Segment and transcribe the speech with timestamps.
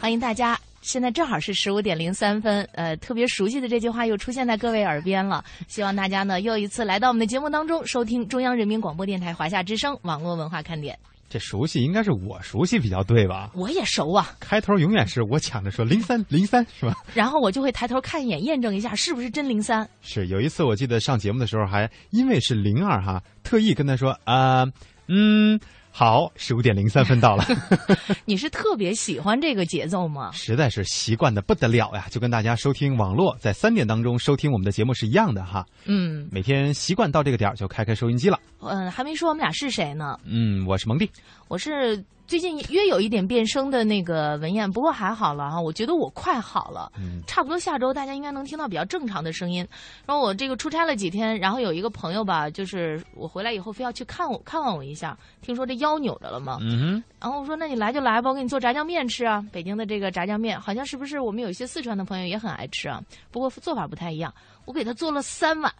[0.00, 0.58] 欢迎大家。
[0.80, 5.44] 现在正好是十五点零三分，呃，特别熟悉的这句话又出现在各位耳边了。
[5.68, 10.98] 希望大家呢又一次来到我们的节目当中，收听中央人民广播电台华夏之声网络文化看点。
[11.28, 13.50] 这熟悉应该是我熟悉比较对吧？
[13.54, 14.34] 我也熟啊。
[14.40, 16.96] 开头永远是我抢着说零三零三是吧？
[17.12, 19.86] 然后我就会抬头看一眼，验证一下是不是真零三。
[20.00, 24.66] 是有一次我记得上节目的时候，还因为是零二哈，特意跟他说啊，
[25.08, 25.60] 嗯。
[25.92, 27.44] 好，十五点零三分到了。
[28.24, 30.30] 你是特别喜欢这个节奏吗？
[30.34, 35.66] 实在是习惯的不得了呀，就跟大家收听网络在三点当中收听我们的节目是一样的哈。
[35.84, 38.38] 嗯，每天习惯到这个点儿就开开收音机了。
[38.60, 40.18] 嗯，还没说我们俩是谁呢。
[40.24, 41.10] 嗯，我是蒙蒂，
[41.50, 42.02] 我是。
[42.28, 46.92] 最近约有一点变声的那个文燕，不过还好了哈，我觉得我快好了，
[47.26, 49.66] 差不多下周大家应该能听到比较正常的声音。
[50.06, 63.02] 然后我这个出差了几天，然后有一个朋友吧，就是我回来以后非要去看我看望我一下，听说这腰扭着了嘛，嗯然后我说那你来就来吧，我给你做炸酱面吃啊，北京的这个炸酱面，好像是不是我们有一些四川的朋友也很爱吃啊？
[63.32, 64.32] 不过做法不太一样，
[64.66, 65.74] 我给他做了三碗，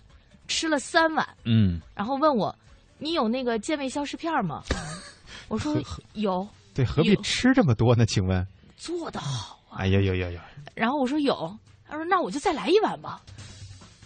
[0.48, 2.52] 吃了三碗，嗯，然后问我
[2.98, 4.64] 你有那个健胃消食片吗？
[5.50, 5.76] 我说
[6.12, 8.06] 有，对，何必吃这么多呢？
[8.06, 9.78] 请问做的好啊！
[9.78, 10.44] 哎呀呀呀呀！
[10.76, 11.52] 然后我说有，
[11.88, 13.20] 他说那我就再来一碗吧。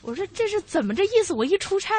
[0.00, 1.34] 我说这是怎么这意思？
[1.34, 1.92] 我一出差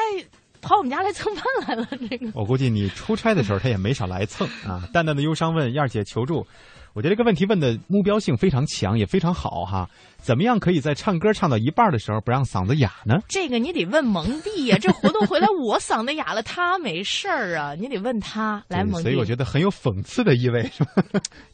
[0.62, 1.88] 跑我们家来蹭饭来了。
[2.10, 4.90] 这个我估计你出差的时候他也没少来蹭啊。
[4.92, 6.46] 淡淡的忧伤问燕儿姐求助。
[6.94, 9.88] 我觉得这个问题问的目标性非常强，也非常好哈。
[10.26, 13.20] 怎么样可以在唱歌唱到一半的时候不让嗓子哑呢？
[13.30, 14.78] 这个你得问蒙蒂呀。
[14.82, 17.76] 这活动回来我嗓子哑了，他没事儿啊。
[17.76, 19.04] 你得问他来蒙蒂。
[19.04, 21.04] 所以我觉得很有讽刺的意味，是吧？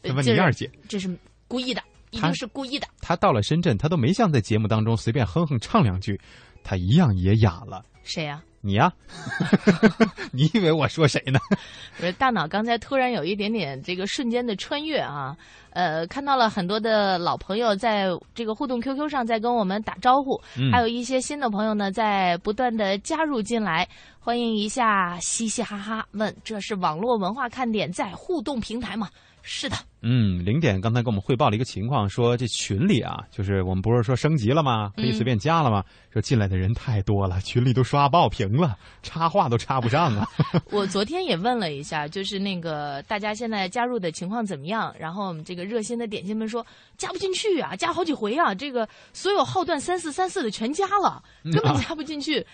[0.16, 1.14] 问你二姐，这是
[1.46, 2.86] 故意的，一定是故意的。
[3.02, 6.18] 他到了深圳，他都没像在节目当中随便哼哼唱两句，
[6.62, 7.84] 他一样也哑了。
[8.04, 8.42] 谁呀？
[8.64, 8.92] 你呀，
[10.30, 11.40] 你以为我说谁呢？
[12.16, 15.36] 大脑刚才突然有一点点这个瞬间的穿越啊，
[15.70, 20.40] 呃，看到了很多的老朋友在这个互动 QQ 上在跟我们打招呼，
[20.70, 23.88] 还有一些新的朋友呢在不断的加入进来，
[24.20, 29.08] 欢迎一下，嘻嘻哈哈问，这是网络文化看点在互动平台吗？
[29.42, 29.76] 是的。
[30.04, 34.90] 嗯，零点刚才跟我们汇报了一个情况，说这群里啊，就是我们不是说升级了吗？
[34.96, 35.84] 可以随便加了吗？
[36.12, 40.28] 说进来的人太多了，群里都刷爆屏了，插话都插不上啊。
[40.72, 44.92] 我昨天也问了一下，就是那个大家现在加入的情况怎么样？
[44.98, 46.66] 然后我们这个热心的点心们说
[46.96, 52.44] 加不进去啊，加好几回啊，这个所有号段三四三四的全加了，根本加不进去。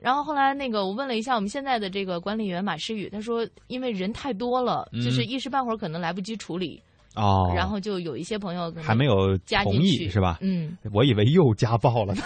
[0.00, 6.82] 然后后来那个我问了一下我们现在的这个管理员马诗雨，他说因为人太多了，就是一时半会儿可能来不及处理。
[7.16, 10.38] 哦，然后就有一些朋友还没有同意是吧？
[10.40, 12.22] 嗯，我以为又家暴了呢。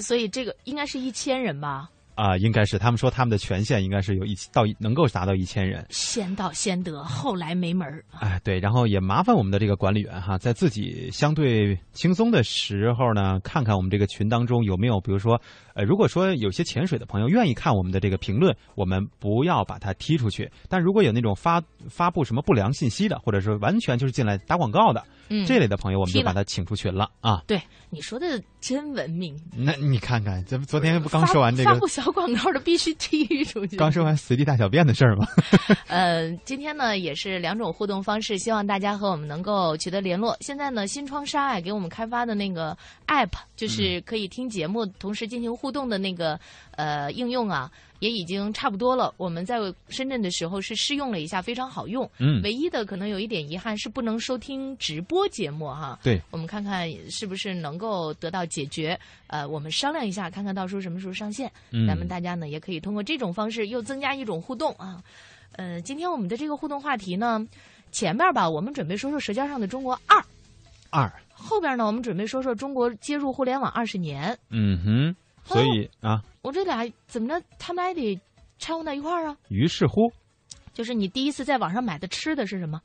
[0.00, 1.90] 所以这个应该是一千人吧？
[2.14, 5.84] 啊，应该是他们说他们的权限应该是有一到能够达到一千人。
[5.90, 8.04] 先到先得，后来没门儿。
[8.20, 15.40] 哎，对，然后也麻烦我们的这个管理员哈，在自己相对轻松的时候呢，看看我们这个群当中有没有，比如说。
[15.74, 20.50] 呃，如果说有些潜水的朋友愿意看我们的这个评论，我们不要把它踢出去。
[20.68, 27.42] 但如果有那种发发布什么不良信息的，或者说完全就是进来打广告的，嗯，这类的朋友，我们就把他请出群了啊。
[27.46, 29.36] 对，你说的真文明。
[29.56, 33.76] 那你看看，咱们昨天不刚说完这个发布小广告的必须踢出去。
[33.76, 35.26] 刚说完随地大小便的事儿吗？
[35.88, 40.36] 呃，今天呢也是两种互动方式，希望大家和我们能够取得联络。
[40.40, 42.76] 现在呢，新窗纱哎给我们开发的那个
[43.08, 45.52] app，就是可以听节目同时进行。
[45.64, 46.38] 互动的那个
[46.72, 49.14] 呃应用啊，也已经差不多了。
[49.16, 49.56] 我们在
[49.88, 52.06] 深圳的时候是试用了一下，非常好用。
[52.18, 55.98] 嗯，唯一的可能有一点遗憾是不能收听直播节目哈。
[56.02, 58.98] 对，我们看看是不是能够得到解决。
[59.28, 61.50] 呃，我们商量一下，看看到时候什么时候上线。
[61.70, 65.02] 嗯，咱们大家呢也可以通过这种方式又增加一种互动啊。
[65.52, 67.42] 呃，今天我们的这个互动话题呢，
[67.90, 70.20] 前面吧我们准备说说《舌尖上的中国二》，
[70.90, 74.38] 二后边呢我们准备说说中国接入互联网二十年。
[74.50, 75.16] 嗯哼。
[75.44, 78.18] 所以啊，我这俩怎么着，他们还得
[78.58, 79.36] 掺和到一块儿啊？
[79.48, 80.10] 于是乎，
[80.72, 82.80] 就是你第一次在网上买的吃的是什么？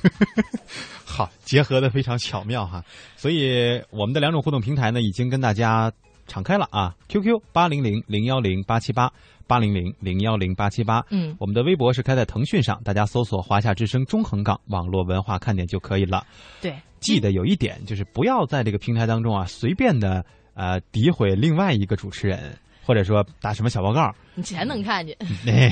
[1.04, 2.84] 好，结合的非常巧妙哈。
[3.16, 5.90] 所以我们的两种互动平台呢，已经跟大家
[6.26, 6.94] 敞开了啊。
[7.08, 9.10] QQ 八零零零幺零八七八
[9.46, 11.04] 八零零零幺零八七八。
[11.10, 16.26] 嗯，我们的微博是开在腾讯上，大家搜索“华夏之声”中横岗网络文化看点就可以了。
[16.60, 20.24] 对，记得有一点就是不要在这个平台当中啊随便的。
[20.54, 25.16] 呃，诋毁另外一个主持人，或者说打什么小报告，你全能看见。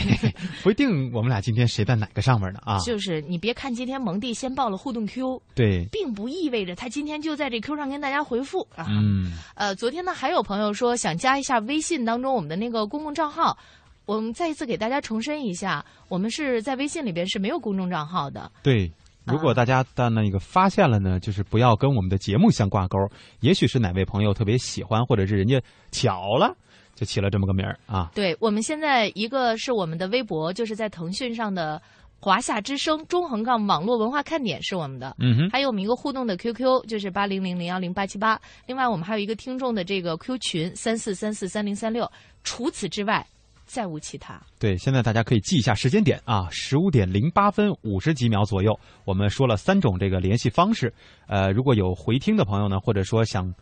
[0.62, 2.78] 不一定我们俩今天谁在哪个上面呢啊？
[2.80, 8.86] 就是你别看今天蒙蒂先报了互动 Q，对，并不意味着他今天就在这 Q 上跟大家回复啊。
[8.88, 9.32] 嗯。
[9.54, 13.56] 呃，昨天呢还有朋友说想加一下微信当中我们的那个公共账号，
[14.04, 18.50] 我们再一次给大家重申一下，我们是在微信里边是没有公众账号的。
[18.62, 18.90] 对。
[19.24, 22.98] 如果大家的那个发现了呢，就是不要跟我们的节目相挂钩，
[23.40, 25.60] 也许是哪位朋友特别喜欢，或者是人家
[25.90, 26.56] 巧了。
[26.94, 28.10] 就起了这么个名儿啊！
[28.14, 31.80] 对我们现在一个是我们的微博，就是在腾讯上的
[32.20, 38.38] “华夏之声”中横杠网络文化看点是我们的，嗯哼，还有我们一个互动的 QQ，就是八零零零幺零八七八。
[38.66, 42.08] 另外，我们还有一个听众的这个 Q 群三四三四三零三六。
[42.44, 43.26] 除此之外，
[43.64, 44.40] 再无其他。
[44.58, 50.92] 对，现在大家可以记一下时间点啊，十五点零八分五十几秒左右，我们说了三种这个联系方式。
[51.26, 53.52] 呃，如果有回听的朋友呢，或者说想。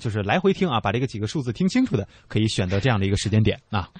[0.00, 3.90] 就是来回听啊，把这个几个数字听清楚的，可以选择这样的一个时间点啊。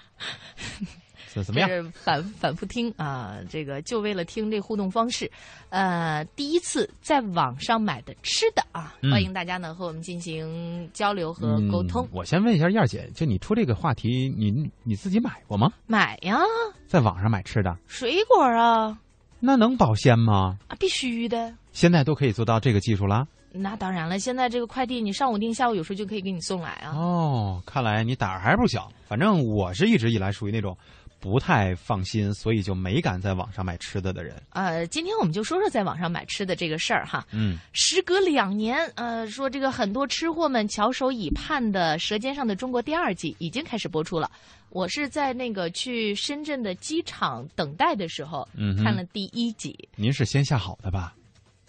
[1.32, 1.92] 怎怎么样？
[1.92, 5.30] 反反复听啊，这个就为了听这互动方式。
[5.70, 12.06] 呃，第一次在网上买的吃的啊，欢迎大家呢和我们进行交流和沟通。
[12.12, 15.72] 我先问一下燕儿姐，就你出这个话题，你你自己买过吗？
[15.86, 16.38] 买呀，
[16.86, 18.98] 在网上买吃的，水果啊，
[19.40, 20.58] 那能保鲜吗？
[20.68, 21.54] 啊，必须的。
[21.72, 23.26] 现在都可以做到这个技术了。
[23.54, 26.96] 那当然了，现在这个快递你上午订，下午有时候就可以给你送来啊。
[26.96, 28.90] 哦，看来你胆儿还不小。
[29.06, 30.74] 反正我是一直以来属于那种
[31.22, 34.34] 不太放心，所以就没敢在网上买吃的的人。
[34.50, 37.24] 呃，今天我们就说说在网上买吃的这个事儿哈。
[37.30, 37.56] 嗯。
[37.72, 44.28] 时隔两年，呃，说这个很多吃货们翘首以盼的《舌尖上的中国》第二季已经开始播出了。
[44.70, 49.88] 我是在那个去深圳的机场等待的时候，嗯，看了第一集。
[49.94, 51.14] 您是先下好的吧？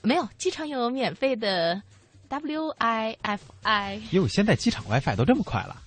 [0.02, 1.80] 没有，机场有免费的
[2.28, 4.00] WiFi。
[4.12, 5.83] 哟，现在机场 WiFi 都这么快了？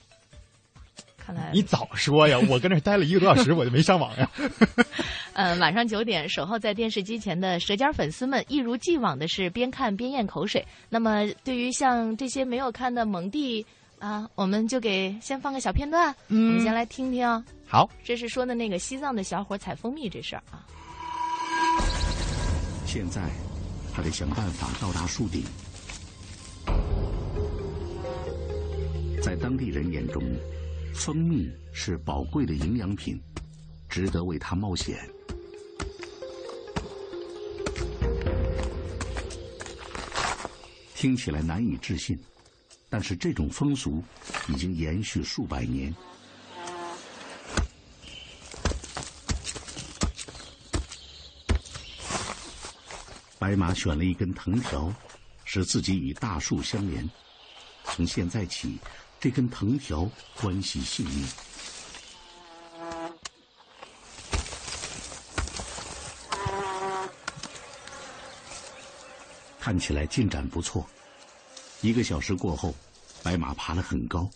[1.26, 2.38] 看来你早说呀！
[2.48, 4.30] 我跟那待了一个多小时，我就没上网呀。
[5.34, 10.64] 呃，晚上九点，守候在电视机前的舌尖粉丝们，一如既往的是边看边咽口水。
[10.88, 13.66] 那么，对于像这些没有看的蒙蒂
[13.98, 17.26] 啊，我们就给先放个小片段，我们先来听听。
[17.66, 20.64] 好，这是说的那个西藏的小伙采蜂蜜这事儿啊。
[22.86, 23.20] 现在。
[23.96, 25.42] 他得想办法到达树顶。
[29.22, 30.22] 在当地人眼中，
[30.96, 33.22] 蜂蜜是宝贵的营养品，
[33.88, 35.08] 值得为它冒险。
[40.94, 42.18] 听起来难以置信，
[42.88, 44.02] 但是这种风俗
[44.48, 45.94] 已经延续数百年。
[53.38, 54.92] 白马选了一根藤条，
[55.44, 57.08] 使自己与大树相连。
[57.84, 58.78] 从现在起，
[59.18, 60.08] 这根藤条
[60.40, 61.26] 关系性命。
[69.58, 70.86] 看起来进展不错。
[71.80, 72.72] 一个小时过后，
[73.22, 74.30] 白马爬了很高。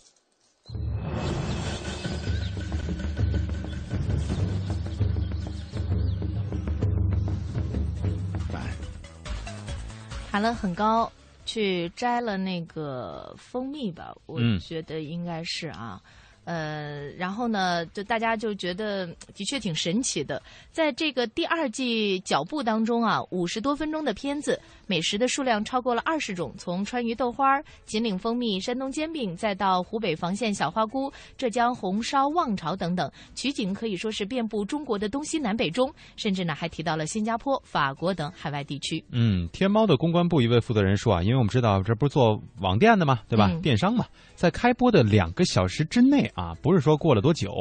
[10.29, 11.11] 爬了很高，
[11.51, 16.01] 去摘了那个蜂蜜吧，我觉得应该是啊。
[16.43, 19.05] 呃，然后呢，就大家就觉得
[19.35, 20.41] 的确挺神奇的。
[20.71, 39.03] 在这个第二季脚步当中啊，五十多分钟的片子，美食的数量超过了二十种，从川渝豆花、锦岭蜂蜜、山东煎饼，再到湖北房县小花菇、浙江红烧旺潮等等，取景可以说是遍布中国的东西南北中，甚至呢还提到了新加坡、法国等海外地区。
[39.11, 43.51] 嗯，天猫的公关部一位负责人说啊，因为我们知道这不是做网店的嘛，对吧？
[43.61, 46.30] 电商嘛，在开播的两个小时之内。
[46.33, 47.51] 啊，不是说过了多久，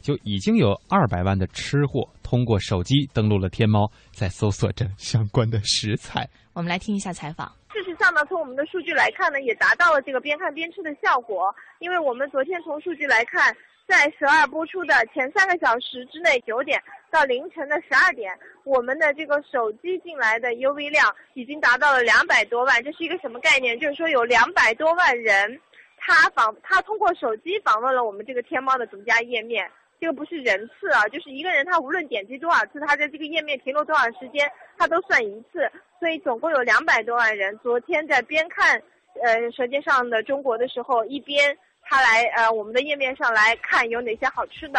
[0.00, 6.28] 就已经有二百万的吃货通过手机登录了天猫，在搜索着相关的食材。
[6.52, 7.46] 我们来听一下采访。
[7.72, 11.54] 事实上呢，从我们的数据来看呢，也达到了这个边看边吃的效果。
[11.78, 13.54] 因为我们昨天从数据来看，
[13.86, 18.32] 在十二播出的前三个小时之内，九点到凌晨的十二点，
[18.64, 22.82] 我们的这个手机进来的 UV 量已经达到了两百多万。
[22.82, 23.78] 这是一个什么概念？
[23.78, 25.60] 就是说有两百多万人。
[26.06, 29.68] 他访他通过手机访问了我们这个天猫的独家页面，
[30.00, 34.48] 这个不是人次啊，就是一个人他无论点击多少次，他在这个页面停留多长时间，
[34.78, 37.58] 他都算一次，所以总共有两百多万人。
[37.58, 38.80] 昨天在边看
[39.20, 44.78] 呃《舌尖上的中国》的时候，一边他来呃我们的页面上来看有哪些好吃的。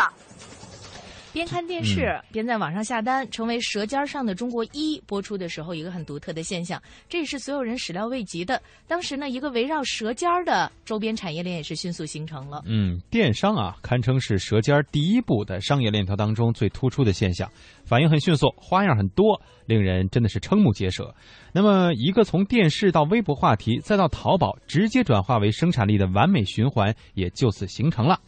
[1.38, 8.60] 边看电视边在网上下单，成为《舌尖上的中国一》播出的时候一个很独特的现象，这也是所有人始料未及的。
[8.88, 12.63] 当时呢，一个围绕舌尖的周边产业链也是迅速形成了。
[12.65, 17.48] 嗯，电商啊，堪称是舌尖第一步的商业链条当中最突出的现象，
[17.86, 21.13] 反应很迅速，花样很多，令人真的是瞠目结舌。
[21.53, 28.20] 那么，一个从电视到微博话题，再到淘宝，直接转化为生产力的完美循环，也就此形成了。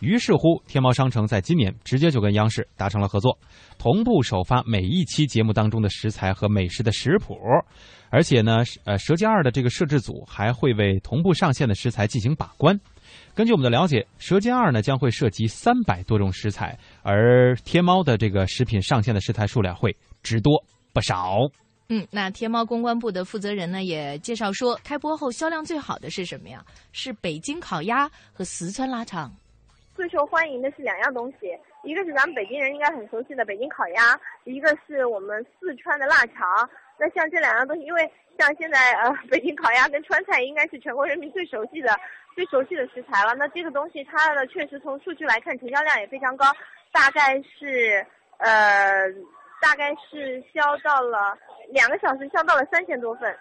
[0.00, 3.38] 于是乎，天猫商城在今年直接就跟央视达成了合作，
[3.78, 7.34] 同步首发每一期节目当中的食材和美食的食谱，
[8.10, 12.78] 而且呢，呃，《舌尖二》的这个摄制组还会为同步上线的食材进行把关。
[13.34, 20.62] 根据我们的了解，《舌尖二》呢将会涉及三百多种食材，而天猫的这个食品上线的食材数量会只多
[20.92, 21.38] 不少。
[21.88, 26.64] 嗯，那天猫公关部的负责人呢也介绍说，开播后销量最好的是什么呀？
[26.92, 29.32] 是北京烤鸭和四川腊肠。
[29.96, 36.46] 最受欢迎的是两样东西，一个是咱们北京人应该很熟悉的北京烤鸭，一个是我们四川的腊肠。
[36.98, 41.98] 那像这两样东西，因为像现在呃， 北京烤鸭跟川菜应该是全国人民最熟悉的、
[42.34, 43.34] 最熟悉的食材了。
[43.34, 46.44] 那这个东西它的确实从数据来看，成交量也非常高，
[46.92, 48.06] 大概是
[48.38, 49.10] 呃。
[49.58, 51.36] 大概是销到了
[51.70, 53.34] 两个小时，销到了三千多份。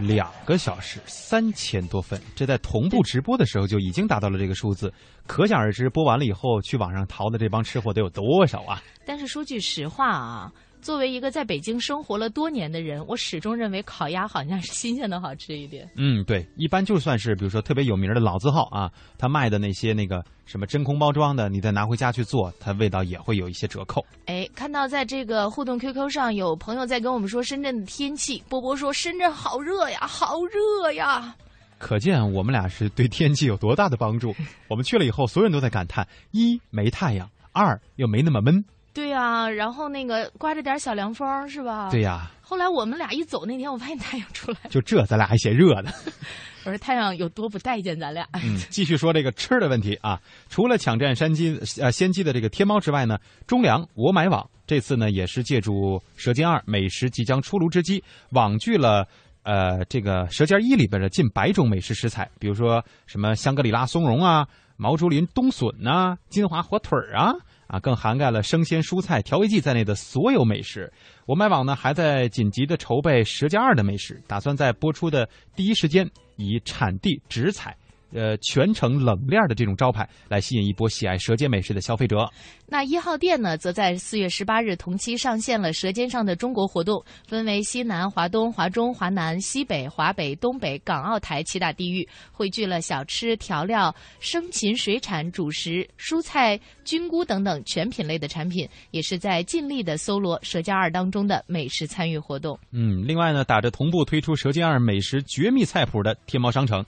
[0.00, 4.92] 两个小时三千多份，这在同步直播的时候就已经达到了这个数字，
[5.26, 8.82] 可想而知，播完了以后去网上淘的这帮吃货得有多少啊！
[9.04, 10.52] 但是说句实话啊。
[10.80, 15.88] 作为一个在北京生活了多年的人，我始终认为烤鸭好像是新鲜的好吃一点。
[15.96, 24.04] 嗯，对，一般就算是比如说特别有名的老字号啊，他卖的那些那个什么真空包装的，你再拿回家去做，它味道也会有一些折扣。
[24.26, 31.34] 哎，看到在这个互动 QQ 上有朋友在跟我们说深圳的天气，波波说深圳好热呀，好热呀，
[31.78, 34.34] 可见我们俩是对天气有多大的帮助。
[34.68, 38.64] 我们去了以后，所有人都在感叹：一没太阳，二又没那么闷。
[38.92, 41.90] 对呀，然后那个刮着点小凉风，是吧？
[41.90, 42.30] 对呀。
[42.42, 44.70] 后来我们俩一走那天，我发现太阳出来了。
[44.70, 45.90] 就这，咱俩还嫌热呢。
[46.66, 48.26] 我说太阳有多不待见咱俩。
[48.32, 50.20] 嗯，继续说这个吃的问题啊。
[50.48, 53.16] 除了抢占山鸡呃先机的这个天猫之外呢，
[53.46, 59.06] 中粮我买网这次呢也是借助《舌尖二》美食即将出炉之机，网聚了
[59.44, 67.32] 呃这个《舌尖一》里边的近百种美食食材，比如说什么香格里拉松茸啊、毛竹林冬笋呐、金华火腿儿啊。
[67.70, 70.92] 啊，更涵盖了生鲜蔬菜、调味剂在内的所有美食。
[71.24, 77.76] 我买网呢还在紧急的筹备《十加二》的美食，打算在播出的第一时间以产地直采。
[78.12, 82.28] 呃，全程冷链的这种招牌，来吸引一波喜爱舌尖美食的消费者。
[82.66, 102.56] 那一号店呢，则在四月十八日同期上线了《舌尖上的中国》活动，分为西南、华东、华中、华南、西北、华北、东北、港澳台七大地域，汇聚了小吃、调料、生禽、水产、主食、蔬菜、菌菇等等全品类的产品，也是在尽力的搜罗《舌尖二》当中的美食参与活动。
[102.70, 106.84] 嗯，另外呢，打着同步推出《舌尖二》美食绝密菜谱的天猫商城。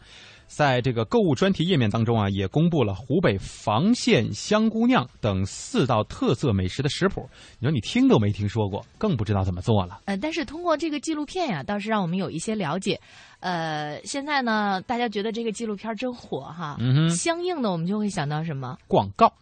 [0.54, 7.26] 在这个购物专题页面当中啊，也公布了湖北房县香菇酿等四道特色美食的食谱。
[7.58, 10.02] 你说你听都没听说过，更不知道怎么做了。
[10.04, 13.00] 呃，但是通过这个纪录片呀，倒是让我们有一些了解。
[13.40, 16.76] 呃，现在呢，大家觉得这个纪录片真火哈。
[17.08, 18.76] 相应的，我们就会想到什么？
[18.86, 19.32] 广告。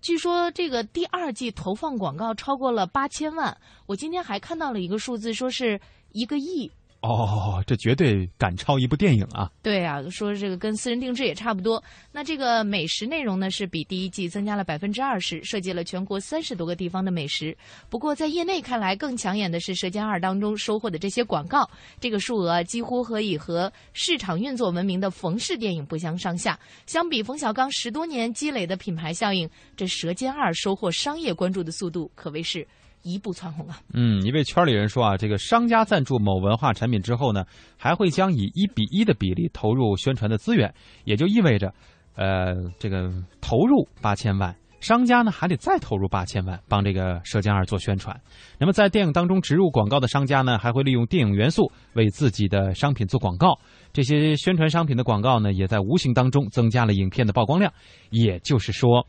[0.00, 3.54] 据说这个第二季投放广告超过了八千万。
[3.84, 5.78] 我今天还看到了一个数字，说是
[6.12, 6.70] 一个亿。
[7.06, 9.50] 哦，这绝对赶超一部电影啊！
[9.62, 11.82] 对啊，说这个跟私人定制也差不多。
[12.10, 17.56] 那这个美食内容呢，是比第一季增加了百分之二十，涉及了全国三十多个地方的美食。
[17.88, 21.68] 不过在业内看来，更抢眼的是《舌尖二》当中收获的这些广告，
[22.00, 26.58] 这个数额几乎可以和市场运作闻名的冯氏电影不相上下。
[26.86, 32.66] 相比冯小刚十多年积累的品牌效应，这《舌尖二》收获商业关注的速度可谓是。
[33.06, 33.78] 一步窜红啊！
[33.94, 37.44] 嗯，一位圈里人说啊，这个商家赞助某文化产品之后呢，
[37.78, 41.72] 还会将以一比一的比例投入宣传的资源，也就意味着，
[42.16, 43.08] 呃，这个
[43.40, 48.20] 投入八千万，商家呢还得再投入八千万帮这个《舌尖二》做宣传。
[48.58, 53.58] 那么在电影当中植入广告的商家呢，还会利用电影元素为自己的商品做广告。
[53.92, 57.72] 这些宣传商品的广告呢，也在无形当中增加了影片的曝光量。
[58.10, 59.06] 也就是说。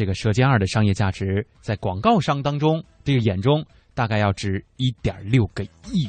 [0.00, 6.08] 这个《舌尖二》的商业价值，在广告商当中这个眼中，大概要值一点六个亿。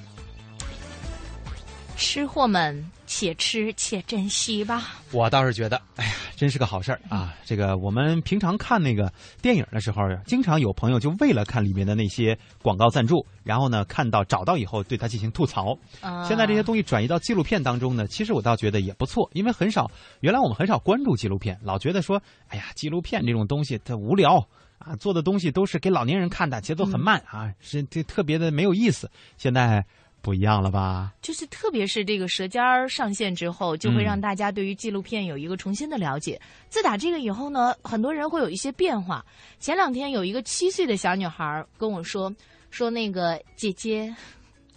[1.98, 2.89] 吃货们。
[3.13, 4.87] 且吃且珍惜吧。
[5.11, 7.35] 我倒是觉得，哎呀，真是个好事儿啊！
[7.43, 15.77] 这个我们平常看那个电影的时候，经常有朋友就为了看里面的那些广告赞助，然后呢，看到找到以后对他进行吐槽。
[16.25, 19.91] 现在这些东西转移到纪录片当中呢，其实我倒觉得也不错，因为很少，
[20.21, 24.37] 原来我们很少关注纪录片，老觉得说，哎呀，纪录片这种东西它无聊
[24.77, 29.11] 啊，做的东西都是给老年人看的，节奏很慢啊，是这特别的没有意思。
[29.35, 29.85] 现在。
[30.21, 31.13] 不一样了吧？
[31.21, 36.39] 就是特别是这个《舌尖儿》上线之后，就会让大家对于纪录片有一个重新的了解。
[36.69, 39.25] 自打这个以后呢，很多人会有一些变化。
[39.59, 42.31] 前两天有一个七岁的小女孩跟我说
[42.69, 44.13] ：“说那个姐姐，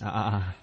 [0.00, 0.56] 啊啊啊，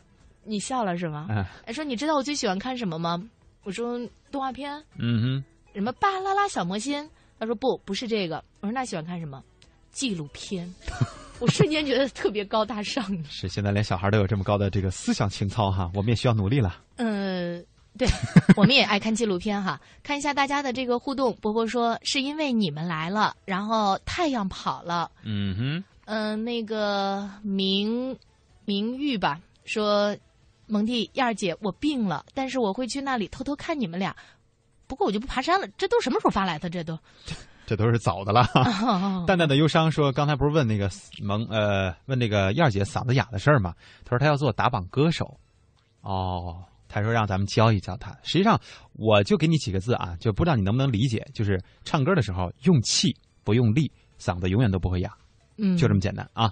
[0.44, 1.28] 你笑了是吗？
[1.66, 3.22] 哎，说你知道我最喜欢看什么吗？
[3.64, 4.00] 我说
[4.32, 4.74] 动画片。
[4.98, 5.44] 嗯哼，
[5.76, 7.08] 什么巴啦啦小魔仙？
[7.40, 8.44] 他说不，不是这个。
[8.60, 9.44] 我说那喜欢看什么？
[9.92, 10.68] 纪录片。
[11.42, 13.04] 我瞬间觉得特别高大上。
[13.28, 16.80] 是，现在连小孩都有这么高的这个思想情操哈，我们也需要努力了。
[16.98, 17.66] 嗯，
[17.98, 18.08] 对，
[18.56, 19.82] 我们也爱看纪录片哈。
[20.04, 25.10] 看一下大家的这个互动，波波说是因为你们来了，然后太阳跑了。
[25.24, 25.84] 嗯哼。
[26.06, 28.16] 嗯，那个明
[28.66, 30.16] 明玉吧说，
[30.68, 34.16] 蒙蒂燕儿姐，我病了，但是我会去那里偷偷看你们俩。
[34.86, 35.68] 不过我就不爬山了。
[35.78, 36.70] 这都什么时候发来的？
[36.70, 37.00] 这都。
[37.66, 38.46] 这都是早的了。
[39.26, 40.90] 淡淡的忧伤说：“刚才不是问那个
[41.22, 43.74] 蒙呃问那个燕儿姐嗓子哑的事儿吗？
[44.04, 45.40] 他说他要做打榜歌手。
[46.02, 48.12] 哦，他说让咱们教一教他。
[48.24, 48.60] 实际上，
[48.94, 55.16] 我就给你几个字啊，就不知道你能不能理解，就是唱歌的时候用气不用力，嗓子永远都不会哑。
[55.58, 56.52] 嗯，就这么简单啊。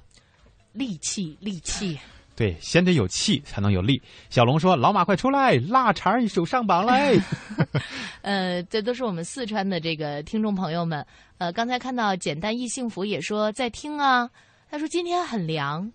[0.71, 1.99] 力气，力气。
[2.39, 4.01] 对，先得有气才能有力。
[4.29, 7.19] 小龙说：“老马快出来，腊肠一手上榜嘞。
[8.23, 11.05] ”呃，这都是我们四川的这个听众朋友们。
[11.37, 14.29] 呃，刚才看到简单易幸福也说在听啊。
[14.71, 15.91] 他说今天很凉，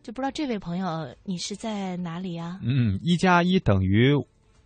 [0.00, 2.60] 就不知道这位朋友你是在哪里呀？
[2.62, 4.14] 嗯，一加一等于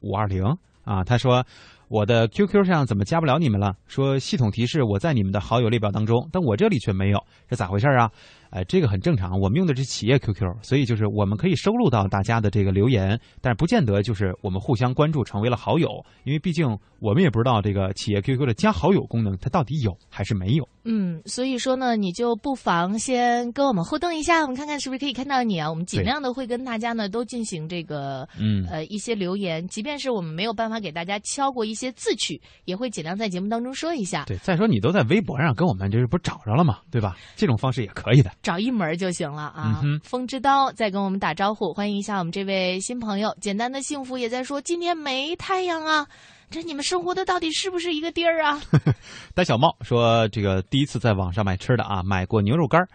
[0.00, 0.44] 五二零
[0.84, 1.02] 啊。
[1.02, 1.42] 他说
[1.88, 3.74] 我的 QQ 上怎么加不了你们了？
[3.86, 8.10] 说系统提示我在你们的好友列表当中，但我这里却没有，这咋回事啊？
[8.52, 9.40] 哎，这个很正常。
[9.40, 15.88] 我们用的是企业 QQ，所以就是我们可以收录到大家的这个留言，但是不见得就是我们互相关注成为了好友，
[16.24, 20.68] 因为毕竟我们也不知道这个企业 QQ 的加好友功能它到底有还是没有。
[20.84, 25.68] 嗯，所以说呢，你就不妨先跟我们互动一下，我们看看是不是可以看到你啊。
[25.68, 34.24] 我们尽量的会跟大家呢都进行这个嗯呃一些留言，即便是我们没有办法给大家敲过一些字曲，也会尽量在节目当中说一下。
[34.26, 37.16] 对，再说你都在微博上跟我们就是不找着了嘛，对吧？
[37.36, 38.30] 这种方式也可以的。
[38.42, 39.80] 找一门就行了啊！
[39.84, 43.34] 嗯、风之刀在跟我们打招呼，欢迎一下我们这位新朋友。
[43.40, 46.06] 简单的幸福也在说，今天没太阳啊，
[46.52, 48.60] 这你们生活的到底是不是一个地儿啊？
[49.34, 52.86] 戴小猫说，这个第一次在网上买吃的啊，买过牛肉干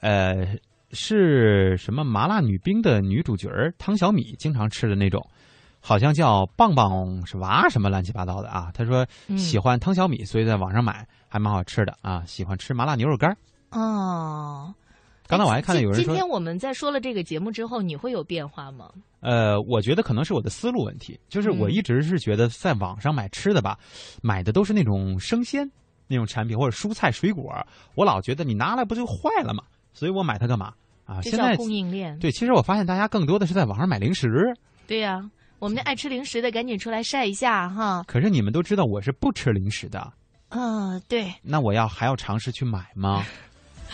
[0.00, 0.56] 呃，
[0.90, 5.24] 是什么麻辣女兵的女主角汤小米经常吃的那种，
[5.80, 8.70] 好像叫棒棒是娃什么乱七八糟的啊。
[8.72, 12.24] 他说喜欢汤小米，所以在网上买，还蛮好吃的啊。
[12.26, 13.36] 喜欢吃麻辣牛肉干
[13.70, 14.74] 哦。
[15.28, 18.90] 刚才我还看到有人说，今天我们在说了这个节目之后，你会有变化吗？
[19.22, 23.78] 呃，我觉得可能是我的思路问题，就是我一直是觉得在网上买吃的吧，
[24.20, 25.66] 买的都是那种生鲜
[26.08, 27.54] 那种产品或者蔬菜水果，
[27.94, 29.62] 我老觉得你拿来不就坏了吗？
[29.92, 30.74] 所以我买它干嘛
[31.06, 31.22] 啊？
[31.22, 34.28] 现在供应链对，其实我发现大家更多的是在网上买零食。
[34.86, 35.22] 对呀，
[35.60, 38.02] 我们那爱吃零食的赶紧出来晒一下哈。
[38.08, 40.12] 可是你们都知道我是不吃零食的。
[40.48, 41.32] 嗯，对。
[41.42, 43.24] 那我要还要尝试去买吗？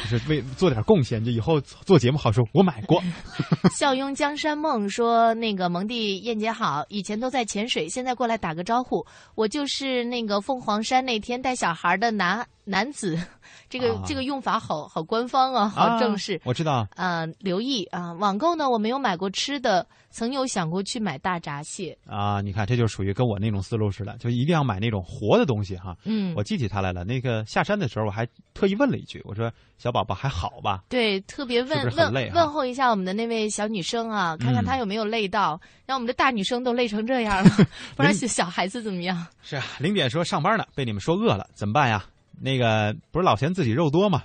[0.02, 2.46] 就是为做点贡献，就以后做节目好说。
[2.52, 3.02] 我买过。
[3.76, 9.04] 笑拥江山梦说：“那个蒙蒂燕姐好，以前都在潜水，现在过来打个招呼。
[9.34, 13.18] 我就是那个凤凰山那天带小孩的男男子，
[13.68, 16.37] 这个、啊、这个用法好好官方啊，好正式。
[16.37, 16.87] 啊、我知道。
[16.94, 21.96] 啊、呃，留意啊，网购呢我没有买过吃的，曾有想过去买大闸蟹。
[22.07, 25.96] 啊，你看这就属于跟我那种思路似的，就一定要买那种活的东西哈。
[26.04, 27.04] 嗯，我记起他来了。
[27.04, 30.83] 那个下山的时候，我还特意问了一句，我说。”小宝宝还好吧？
[30.88, 37.50] 对，特别问问问候一下我们的那位小女生啊，看看她有没有累到，嗯、让我们的大女生都累成这样了，
[37.94, 39.24] 不知道小孩子怎么样？
[39.40, 42.04] 是啊，零点说上班呢，被你们说饿了，怎么办呀？
[42.40, 44.22] 那个不是老嫌自己肉多吗？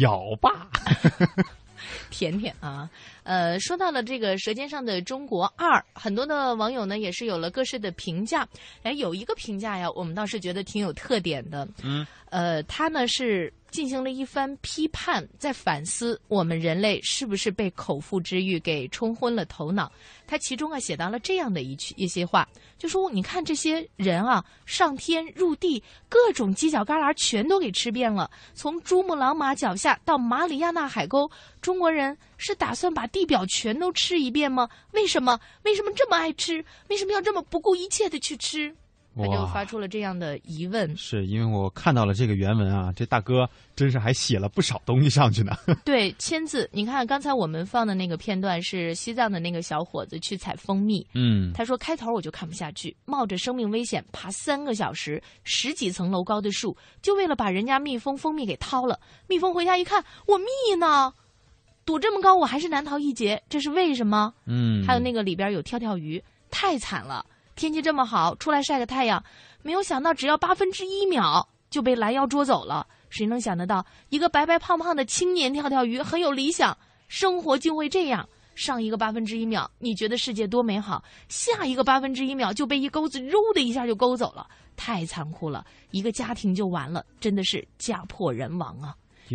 [0.00, 0.68] 咬吧。
[2.10, 2.88] 甜甜啊，
[3.30, 8.44] 呃，说到了这个《舌尖上的中国二》，很多的网友呢也是有了各式的评价。
[8.82, 11.68] 哎，有一个评价呀，我们倒是觉得挺有特点的。
[11.84, 19.92] 嗯，呃，他呢是进行了一番批判，在反思我们人类是不是被口腹之欲给冲昏了头脑。
[20.26, 34.68] 他其中啊写到了这样的一句一些话，就说你看这些人啊，上天入地，各种犄角旮旯全都给吃遍了，从珠穆朗玛脚下到马里亚纳海沟，中国人是打算把地表全都吃一遍吗？
[34.92, 35.38] 为什么？
[35.64, 36.64] 为什么这么爱吃？
[36.88, 38.74] 为什么要这么不顾一切的去吃？
[39.16, 40.96] 他就发出了这样的疑问。
[40.96, 45.52] 是因为我看到了这个原文啊，这大哥真是还写了不少东西上去呢。
[45.84, 46.70] 对，签字。
[46.72, 51.04] 你看刚才我们放的那个片段是西藏的那个小伙子去采蜂蜜。
[51.12, 58.98] 嗯，他说开头我就看不下去，冒着生命危险爬三个小时，十几层楼高的树，就为了把人家蜜蜂蜂蜜给掏了。
[59.26, 61.12] 蜜蜂回家一看，我蜜呢？
[61.90, 64.32] 躲这么高，我还是难逃一劫，这是为什么？
[64.46, 67.26] 嗯，还有那个里边有跳跳鱼，太惨了。
[67.56, 69.20] 天气这么好，出来晒个太阳，
[69.62, 72.86] 没有想到只要八分之一秒就被拦腰捉走了。
[73.08, 78.24] 谁能想得到，一个白白胖胖的青年跳跳鱼很有理想，生活竟会这样？
[78.54, 88.94] 上一个八分之一秒，你觉得世界多美好，下一个八分之一秒就被一钩子揉的一下就勾走了，太残酷了，一个家庭就完了，真的是家破人亡啊！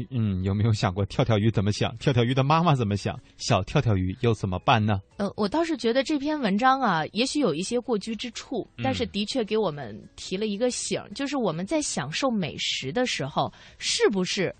[0.09, 1.95] 嗯，有没有想过跳跳鱼怎么想？
[1.97, 3.19] 跳跳鱼的妈妈怎么想？
[3.37, 5.01] 小跳跳鱼又怎么办呢？
[5.17, 14.53] 呃，我倒是觉得这篇文章啊，也许有一些过居之处，但是的确给我们提了一个醒，就是我们在享受美食的时候，是不是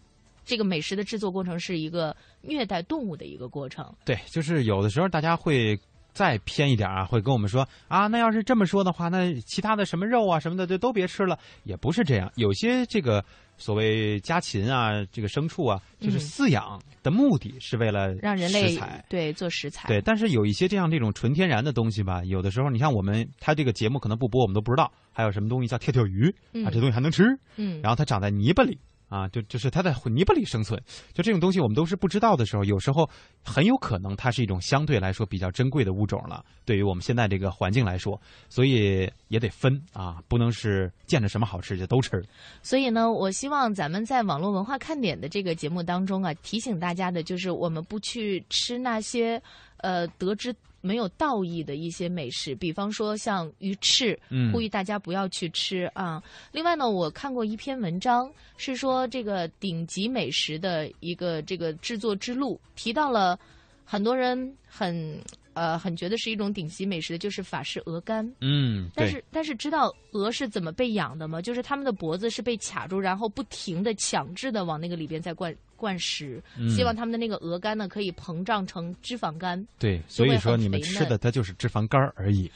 [0.43, 3.93] 这个美食的制作过程是一个虐待动物的一个过程？
[4.05, 5.79] 对，就是有的时候大家会。
[6.15, 11.38] 再偏一点啊，会跟我们说啊，那要是这么说的话，那其他的什么肉啊什么的就都别吃了。
[11.65, 13.23] 也不是这样，有些这个
[13.58, 19.89] 所谓家禽啊，这个牲畜啊，就是饲养的目的是为了让人类对做食材。
[19.89, 24.89] 对，但是有一些这样这种纯天然的东西吧，有的时候你像我们，它这个节目可能不播，我们都不知道。
[25.12, 26.30] 还有什么东西叫跳跳鱼
[26.65, 27.23] 啊，这东西还能吃。
[27.58, 28.80] 嗯，然后它长在泥巴里。
[29.15, 30.78] 啊，就就是它在泥巴里生存，
[31.13, 33.10] 就这种东西我们都是不知道的时候，有时候
[33.45, 36.43] 很有可能它是一种相对来说比较珍贵的物种了。
[36.65, 42.21] 对于我们现在这个环境来说，所以也得分啊，不能是见着什么好吃就都吃。
[42.62, 49.41] 所以呢，我希望咱们在网络文化看点的这个节目当中啊，提醒大家的就是我们不去吃那些
[49.78, 50.54] 呃得知。
[50.85, 54.17] 没有道义的一些美食，比方说像鱼翅，
[54.53, 56.21] 呼吁大家不要去吃啊。
[56.51, 63.37] 另外呢，我看过一篇文章，是说这个顶级美食的一个这个制作之路，提到了
[63.83, 65.19] 很多人很。
[65.55, 68.29] 呃，很觉得是一种顶级美食的，就是法式鹅肝。
[68.41, 71.41] 嗯，但是但是知道鹅是怎么被养的吗？
[71.41, 79.65] 就是它们的脖子是被卡住，然后不停的强制的往那个里边再灌灌食，希望他们的那个鹅肝呢可以膨胀成脂肪肝。
[79.79, 82.51] 对，所以说你们吃的它就是脂肪肝而已。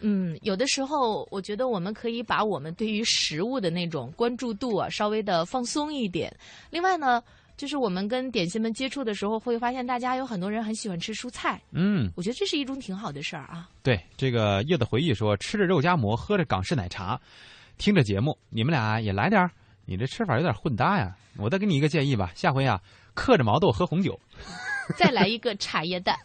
[0.00, 6.34] 嗯，有的时候我觉得我们可以把我们对于食物的那种关注度啊稍微的放松一点。
[6.70, 7.22] 另外呢。
[7.56, 11.62] 就是我们跟点心们接触的时候，会发现大家有很多人很喜欢吃蔬菜。
[11.70, 13.70] 嗯，我觉得这是一种挺好的事儿啊。
[13.80, 17.18] 对，这个叶子回忆说，吃着肉夹馍，喝着港式奶茶，
[17.78, 19.52] 听着节目，你们俩也来点儿。
[19.86, 21.16] 你这吃法有点混搭呀。
[21.36, 22.80] 我再给你一个建议吧，下回啊，
[23.14, 24.18] 嗑着毛豆喝红酒。
[24.96, 26.16] 再来一个茶叶蛋。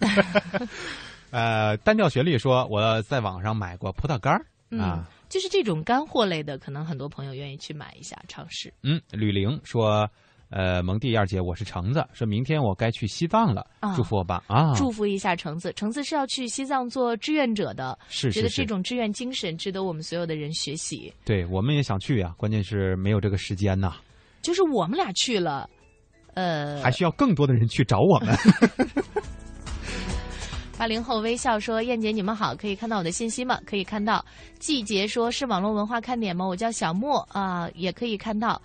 [1.31, 4.45] 呃，单调旋律说，我在网上买过葡萄干儿
[4.79, 8.73] 啊，就是这种干货类的，可能很多朋友愿意去买一下尝试。
[8.83, 10.09] 嗯，吕玲说。
[10.51, 13.63] 呃，蒙蒂二姐，我是橙子，说明天我该去西藏了，
[13.95, 14.73] 祝福我吧啊！
[14.75, 21.13] 祝福一下橙子，橙子是要去西藏做志愿者的，是觉得这种志愿精神值得我们所有的人学习。
[21.23, 23.93] 对，我们也想去呀，关键是没有这个时间呐。
[24.41, 25.69] 就是我们俩去了，
[26.33, 28.35] 呃，还需要更多的人去找我们。
[30.79, 33.59] 八零后微笑说：“燕姐，你们好，可以看到我的信息吗？
[33.67, 34.25] 可以看到。
[34.57, 36.47] 季节说是网络文化看点吗？
[36.47, 38.59] 我叫小莫啊，也可以看到。”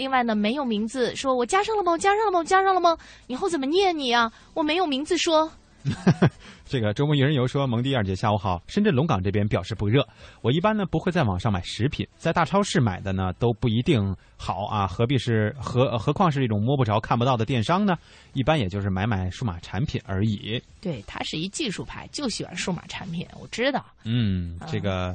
[0.00, 1.92] 另外呢，没有名字，说我加上了吗？
[1.92, 2.38] 我加上了吗？
[2.38, 2.96] 我加上了吗？
[3.26, 4.32] 以后怎么念你啊？
[4.54, 5.52] 我没有名字说。
[6.64, 10.02] 这个周末一人游说蒙迪二姐下午好，深圳龙岗这边表示不热。
[10.40, 17.98] 我一般呢不会在网上买食品，在大超市买的呢都不一定好啊，何必是何何况是一种摸不着看不到的电商呢？
[18.32, 20.58] 一般也就是买买数码产品而已。
[20.80, 23.84] 对他是一技术派，就喜欢数码产品，我知道。
[24.04, 25.14] 嗯，这个。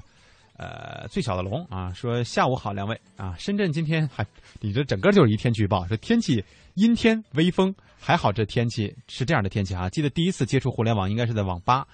[0.57, 4.25] 呃，最小的龙啊，说下午好，两位啊，深圳今天还，
[4.61, 6.43] 你这整个就是一天预报，说天气
[6.75, 9.89] 阴天微风，还好这天气是这样的天气啊。
[9.89, 11.85] 记得第一次接触互联网应该是在网吧，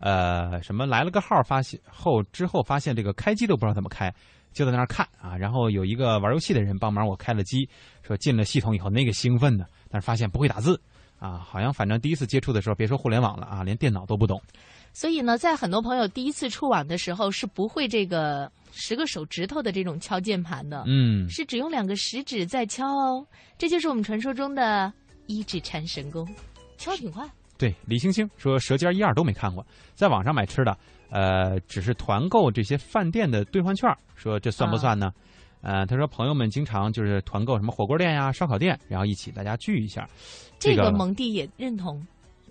[0.00, 4.12] 呃，什么来了个号，发现后之后发现这个开机都不知道怎么开，
[4.52, 7.68] 就在那儿看啊，然后有一个玩游戏的人帮忙我开了机，
[8.02, 10.80] 说进了系统以后那个兴奋呢，但是发现不会打字
[11.20, 14.42] 啊，好像反正第一次接触的时候，别说互联网了啊，连电脑都不懂。
[14.98, 23.24] 所以呢，在很多朋友第一次触网的时候，是不会这个十个手指头的这种敲键盘的，嗯，是只用两个食指在敲哦。
[23.56, 24.92] 这就是我们传说中的
[25.28, 26.28] 一指禅神功，
[26.78, 27.24] 敲挺快。
[27.56, 30.76] 对，李星星说《舌尖一二》都没看过，在网上买吃的，
[31.10, 35.12] 呃，只是团购这些饭店的兑换券，说这算不算呢？
[35.62, 40.08] 呃，他说朋友们经常就是团购什么火锅店呀、烧烤店，然后一起大家聚一下。
[40.58, 42.04] 这个蒙蒂也认同。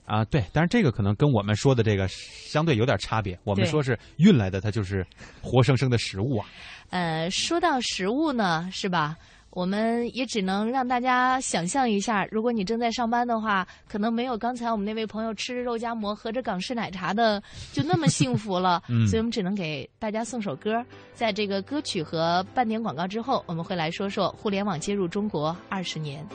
[0.07, 3.37] 啊，对，但是这个可能跟我们说的这个相对有点差别。
[3.43, 5.05] 我们说是运来的，它就是
[5.41, 6.47] 活生生的食物啊。
[6.91, 9.17] 呃，说到食物呢，是吧？
[9.49, 17.41] 我们也只能让大家想象一下，如果你正在上班的话，可能没有刚才我们那位朋友吃着肉夹馍、喝着港式奶茶的
[17.73, 18.81] 就那么幸福了。
[18.87, 20.81] 嗯，所以我们只能给大家送首歌。
[21.13, 26.25] 在这个歌曲和半点广告之后，我们会来说说互联网接入中国二十年。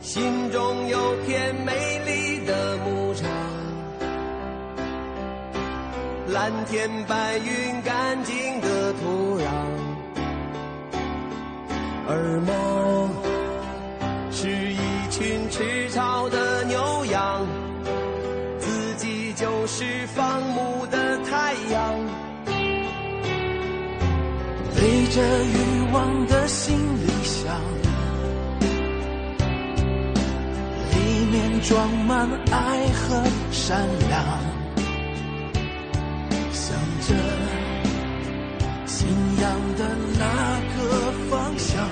[0.00, 1.72] 心中有片美
[2.06, 3.28] 丽的牧场，
[6.32, 9.44] 蓝天白云干净的土壤，
[12.08, 13.10] 而梦
[14.32, 14.78] 是一
[15.10, 17.46] 群吃草的牛羊，
[18.58, 21.94] 自己就是放牧的太阳。
[24.74, 26.79] 背着欲望的心
[31.62, 34.20] 装满爱和善良，
[36.52, 36.74] 向
[37.06, 37.14] 着
[38.86, 39.06] 信
[39.40, 39.44] 仰
[39.76, 39.80] 的
[40.18, 40.24] 那
[40.74, 40.78] 个
[41.30, 41.86] 方向，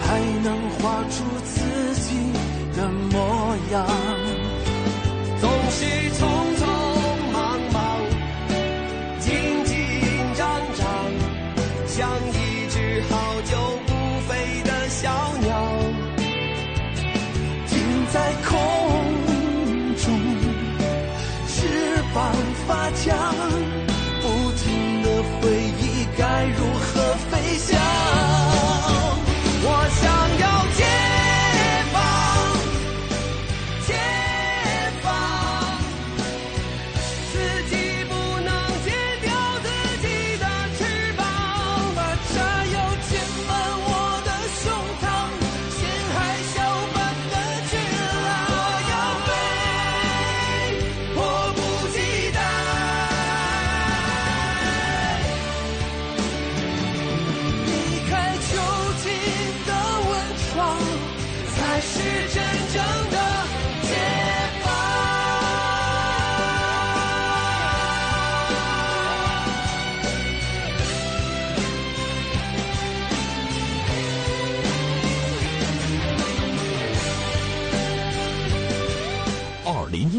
[0.00, 2.08] 还能画出自己
[2.76, 3.86] 的模样。
[5.40, 6.18] 总是匆
[6.56, 6.60] 匆
[7.32, 7.78] 忙忙，
[9.20, 9.28] 紧
[9.64, 9.76] 紧
[10.34, 10.86] 张张，
[11.86, 13.69] 像一只好久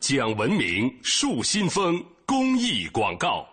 [0.00, 3.46] 讲文明树新风公益广告。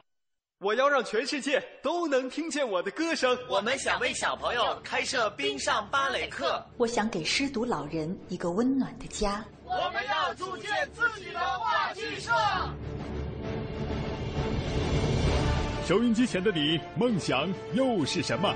[0.59, 3.37] 我要让全世界都能听见我的歌声。
[3.49, 6.65] 我们想为小朋友开设冰上芭蕾课。
[6.77, 9.43] 我想给失独老人一个温暖的家。
[9.65, 12.31] 我们要组建自己的话剧社。
[15.85, 18.55] 收音机前的你，梦想又是什么？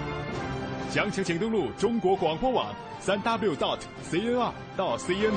[0.91, 2.67] 详情请登录中国广播网
[2.99, 5.31] 三 w dot cnr 到 cn。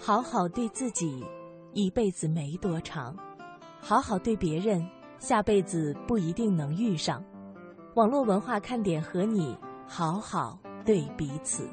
[0.00, 1.22] 好好对自己，
[1.74, 3.14] 一辈子没多长；
[3.78, 4.82] 好好对别人，
[5.18, 7.22] 下辈子不一定能遇上。
[7.94, 9.54] 网络文化看点和你
[9.86, 11.68] 好好对彼此。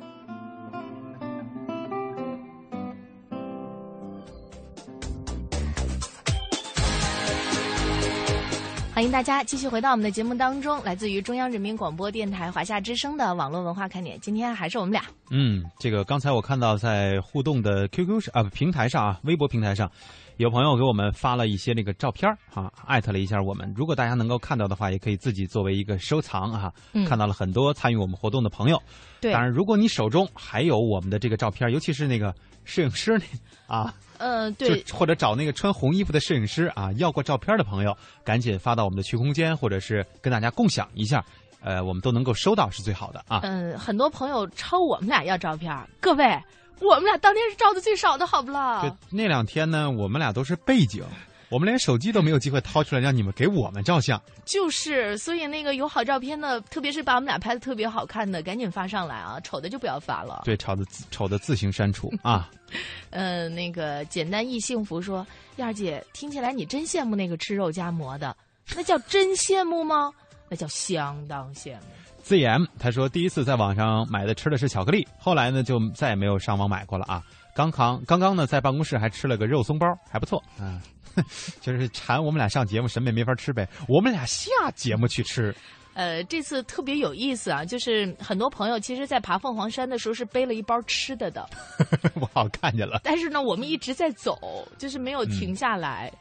[9.05, 14.19] 迎大家继续回到我们的节目当中，来自于中央人民广播电台华夏之声的网络文化看点。
[14.19, 15.03] 今天还是我们俩。
[15.29, 19.91] 嗯，这个刚才我看到在互动的 QQ 上啊平台上啊微博平台上，
[20.37, 23.73] 有朋友给我们发了一些那个照片儿哈，艾特了一下我们。
[23.75, 26.73] 如果大家能够看到的话，也可以自己作为一个收藏哈。
[26.91, 28.81] 嗯看到了很多参与我们活动的朋友。
[29.21, 41.23] 对当然，如果你手中还有我们的这个照片，尤其是那个摄影师那啊，呃， 对，或者找那个穿红衣服的摄影师啊，要过照片的朋友，赶紧发到我们的区空间，或者是跟大家共享一下，
[41.61, 43.39] 呃，我们都能够收到是最好的啊。
[43.43, 46.37] 嗯，很多朋友抄我们俩要照片，各位，
[46.79, 48.81] 我们俩当天是照的最少的，好不啦？
[48.83, 51.03] 就那两天呢，我们俩都是背景，
[51.49, 54.21] 我们连手机都没有机会掏出来让你们给我们照相。
[54.45, 59.39] 就是，所以那个有好照片的，特别是把我们俩拍的特别好看的，赶紧发上来啊！
[59.41, 60.41] 丑的就不要发了。
[60.43, 62.51] 对，丑的丑的自行删除啊。
[63.09, 68.35] 呃，那个简单易幸福说，燕儿姐，听起来你真羡慕那个吃肉夹馍的，
[68.75, 70.11] 那叫真羡慕吗？
[70.49, 71.81] 那叫相当羡慕。
[72.25, 77.21] ZM 他说第一次在网上买的吃的是巧克力，后来呢就再也没有上网买过了啊。
[77.55, 80.81] 刚刚刚刚呢在办公室还吃了个肉松包，还不错啊。
[81.61, 85.55] 就是馋我们俩上节目，审美没法吃呗，我们俩下节目去吃。
[85.93, 91.47] 呃，这次特别有意思啊，就是很多朋友其实，在爬凤凰山的时候是背了一包吃的的，
[92.19, 92.99] 我好看见了。
[93.03, 96.11] 但是呢，我们一直在走，就是没有嗯停下来。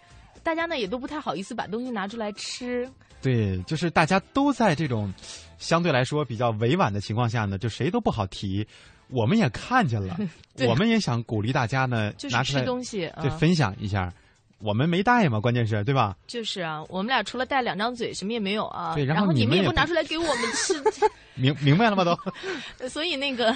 [0.43, 2.87] 大家呢也都不太好意思把东西拿出来吃。
[3.23, 5.11] 对，就是大家都在这种
[5.59, 8.67] 相对来说比较委婉的情况下呢，就谁都不好提。
[9.09, 10.17] 我们也看见了，
[10.67, 14.13] 我们也想鼓励大家呢，就是拿出来吃东西对，嗯分享一下。
[14.59, 16.17] 我们没带嘛，关键是对吧？
[16.27, 18.95] 就是啊，我们俩除了带两张嘴，什么也没有啊。
[18.95, 20.73] 对然后你们也不拿出来给我们吃，
[21.35, 22.03] 明明白了吗？
[22.05, 22.19] 都。
[22.89, 23.55] 所以那个，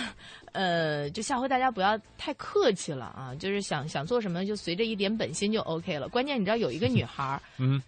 [0.53, 6.09] 呃，就下回大家不要太客气了啊，就是想想做什么就随着一点本心就 OK 了。
[6.09, 7.81] 关键你知道有一个女孩儿，嗯，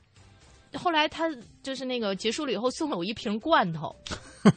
[0.74, 1.28] 后来他
[1.62, 3.94] 就是那个结束了以后送了我一瓶罐头。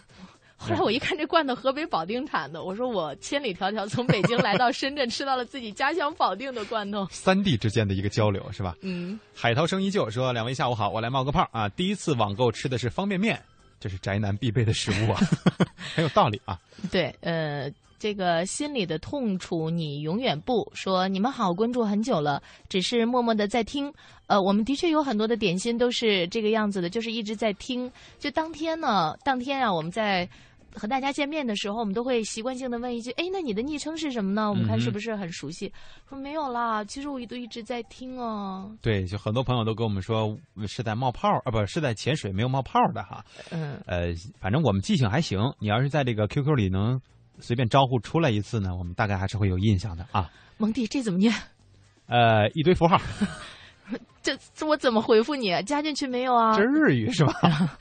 [0.56, 7.06] 后来我一看这罐头河北保定产的，我说我千里迢迢从北京来到深圳，吃到了自己家乡保定的罐头。
[7.12, 8.74] 三地之间的一个交流是吧？
[8.82, 11.68] 嗯，海涛声依旧说：“两位下午好，我来冒个泡啊！
[11.70, 13.38] 第一次网购吃的是方便面，
[13.78, 15.20] 这是宅男必备的食物啊，
[15.96, 16.58] 很有道理啊。
[16.90, 17.70] 对，呃，
[18.04, 21.08] 这个心里的痛楚你永远不说。
[21.08, 23.90] 你们好，关注很久了，只是默默的在听。
[24.28, 27.90] 呃，我们的确有很多的点心都是这个样子的，就是一直在听。
[28.20, 30.28] 就当天呢，当天啊，我们在。
[30.76, 34.50] 和大家见面的时候，我们都会习惯性的问一句：“哎，那你的昵称是什么呢？
[34.50, 35.72] 我们看是不是很熟悉？”
[36.10, 38.76] 说没有啦，其实我都一直在听哦。
[38.82, 40.36] 对，就很多朋友都跟我们说
[40.68, 43.24] 是在冒泡啊，不是在潜水，没有冒泡的哈。
[43.52, 45.40] 嗯，呃，反正我们记性还行。
[45.60, 47.00] 你要是在这个 QQ 里能
[47.40, 50.30] 随便招呼出来一次呢，我们大概还是会有印象的啊。
[50.58, 51.34] 蒙蒂，这怎么念？
[52.08, 53.00] 呃，一堆符号，
[54.22, 55.50] 这这我怎么回复你？
[55.64, 56.56] 加进去没有啊？
[56.56, 57.34] 这日语是吧？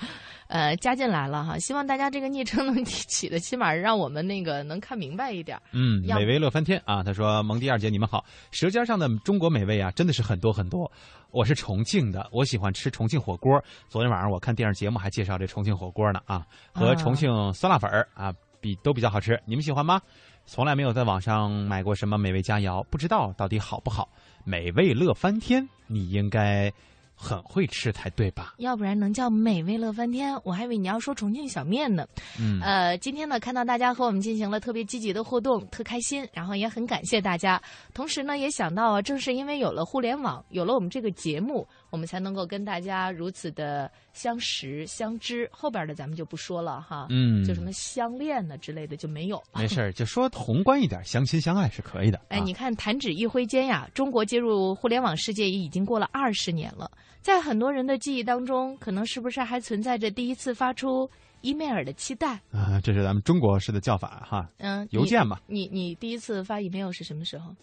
[0.48, 5.58] 呃，加进来了哈，希望大家这个昵称能起的，起码让我们那个能看明白一点。
[5.72, 7.02] 嗯，美味乐翻天啊！
[7.02, 10.90] 他说：“蒙迪二姐，你们好，舌尖上的中国美味啊，真的是很多很多。
[11.30, 13.58] 我是重庆的，我喜欢吃重庆火锅。
[13.88, 18.30] 昨天晚上我看电视节目还介绍这重庆火锅呢啊，和重庆酸辣粉儿啊
[18.62, 19.38] 比都比较好吃。
[19.44, 20.00] 你们喜欢吗？
[20.46, 24.08] 从来没有在网上买过什么美味佳肴，不知道到底好不好。
[24.44, 26.72] 美味乐翻天，你应该
[27.14, 28.54] 很会吃才对吧？
[28.58, 30.36] 要不然能叫美味乐翻天？
[30.42, 32.04] 我还以为你要说重庆小面呢。
[32.40, 37.62] 嗯，呃，今天呢，看到大家和我们进行了特别积极的互动，特开心，然后也很感谢大家。
[37.94, 45.46] 同时呢，也想到啊，正是因为有了互联网，有了我们这个节目，我们才能够跟大家如此的相识相知。
[45.52, 49.40] 后边的咱们就不说了哈，嗯就什么相恋呢之类的就没有。
[49.54, 52.18] 没事儿，就说宏观一点，相亲相爱是可以的。
[52.30, 56.90] 哎，啊你看，弹指一挥间呀，中国接入互联网世界也已经过了二十年了。
[57.20, 61.08] 在很多人的记忆当中，可能是不是还存在着第一次发出
[61.42, 62.40] 伊梅尔的期待？
[62.50, 64.48] 啊，这是咱们中国式的叫法哈。
[64.56, 65.38] 嗯，邮件嘛。
[65.46, 67.54] 你你你第一次发 email 是什么时候？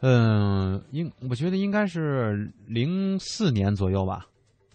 [0.00, 4.26] 嗯，应我觉得应该是零四年左右吧，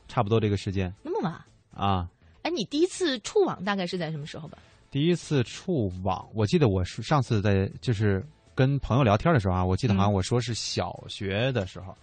[0.07, 1.33] 差不多这个时间那么晚？
[1.73, 2.09] 啊。
[2.41, 4.57] 哎，你第一次触网大概是在什么时候吧？
[4.89, 11.95] 第一次触网，我记得我是上次在就是跟朋友聊天的时候啊，我记得好像我说是小学的时候，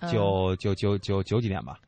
[0.00, 1.80] 嗯九九九九九几年吧。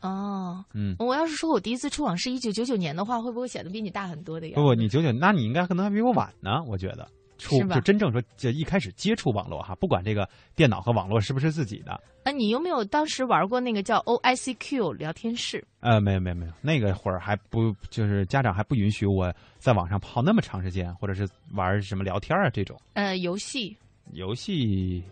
[0.00, 4.54] 哦，嗯，我要是说我第一次触网是一九九九年的话，会不会显得比你大很多的呀？
[4.54, 7.08] 不不，你九九，那你应该可能还比我晚呢，我觉得。
[7.38, 15.64] 触就真正说，就一开始接触网络哈，不管这个电脑和网络是不是自己的，那，你有没有当时玩过那个叫 OICQ 聊天室？
[15.80, 22.76] 呃，没有没有没有，那个会儿还不就是家长还不允许我在网上泡那么长时间，或者是玩什么聊天啊这种。
[22.94, 23.76] 呃，游戏、
[24.12, 25.02] 游戏，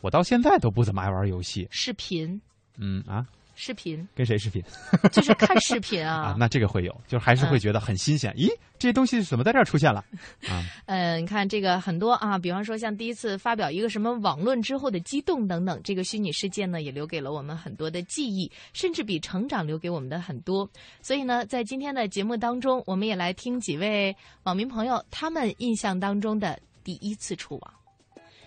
[0.00, 1.66] 我到现在都不怎么爱玩游戏。
[1.70, 2.40] 视频，
[2.78, 4.62] 嗯啊，视频，跟谁视频？
[5.12, 6.32] 就是看视频啊。
[6.32, 8.32] 啊，那这个会有，就是还是会觉得很新鲜。
[8.34, 8.48] 咦，
[8.78, 10.04] 这些东西怎么在这儿出现了？
[10.48, 20.68] 啊，嗯，你看这个很多啊，比方说像第一次发表一个什么网论之后的激动等等，这个虚拟世界呢，也留给了我们很多的记忆，甚至比成长留给我们的很多。
[21.00, 27.74] 所以呢，在今天的节目当中，我们也来听几位网民朋友他们印象当中的第一次触网。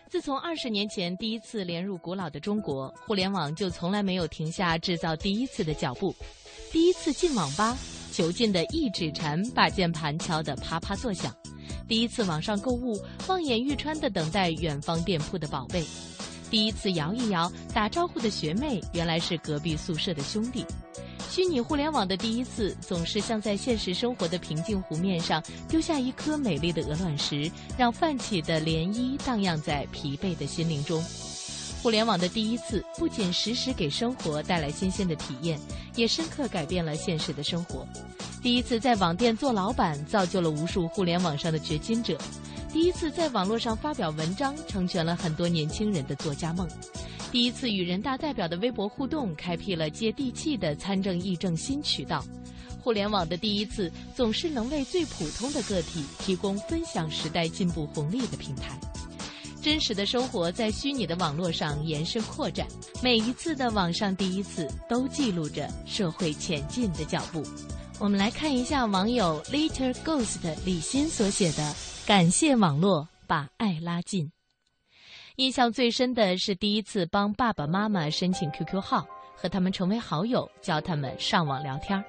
[0.09, 6.15] 自从二十年前第一次连入古老的中国，互联网就从来没有停下制造第一次的脚步。
[6.71, 7.75] 第一次进网吧，
[8.11, 11.31] 囚禁的一指禅把键盘敲得啪啪作响；
[11.87, 15.83] 第一次网上购物，望眼欲穿地等待远方店铺的宝贝；
[16.49, 20.63] 第一次摇一摇，打招呼的学妹原来是隔壁宿舍的兄弟。
[21.29, 31.03] 虚拟互联网的第一次，总是像在现实生活的平静湖面上丢下一颗美丽的鹅卵石，让泛起的涟漪荡漾在疲惫的心灵中。
[31.83, 35.59] 互联网的第一次，不仅时时给生活带来新鲜的体验，
[35.95, 37.85] 也深刻改变了现实的生活。
[38.41, 42.15] 第一次在网店做老板，造就了无数互联网上的掘金者；
[42.71, 46.67] 第一次在网络上发表文章，成全了很多年轻人的作家梦。
[47.35, 52.23] 第一次与人大代表的微博互动，开辟了接地气的参政议政新渠道。
[52.79, 58.79] 互联网的第一次，总是能为最普通的个体提供分享时代进步红利的平台。
[59.61, 62.65] 真实的生活在虚拟的网络上延伸扩展，
[63.03, 67.43] 每一次的网上第一次，都记录着社会前进的脚步。
[67.99, 71.75] 我们来看一下网友 Later Ghost 李欣所写的
[72.07, 74.31] ：“感谢网络，把爱拉近。”
[75.35, 79.05] 印象最深的是第一次帮爸爸妈妈申请 QQ 号，
[79.35, 82.01] 和他们成为好友，教他们上网聊天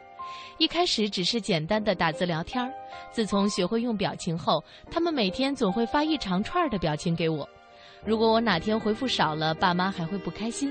[0.58, 2.72] 一开始只是简单的打字聊天
[3.10, 4.62] 自从学会用表情后，
[4.92, 7.48] 他们每天总会发一长串的表情给我。
[8.04, 10.70] 如果我哪天回复少了，爸妈还会不开心；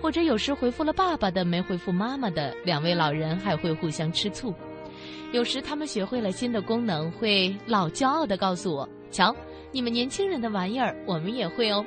[0.00, 4.54] 或者有时回复了爸爸的没回复妈妈的，两位老人还会互相吃醋。
[5.32, 9.36] 有时他们学会了新的功能，会老骄傲地告诉我：“瞧。”
[9.72, 11.84] 你们年轻人的玩意儿，我们也会哦。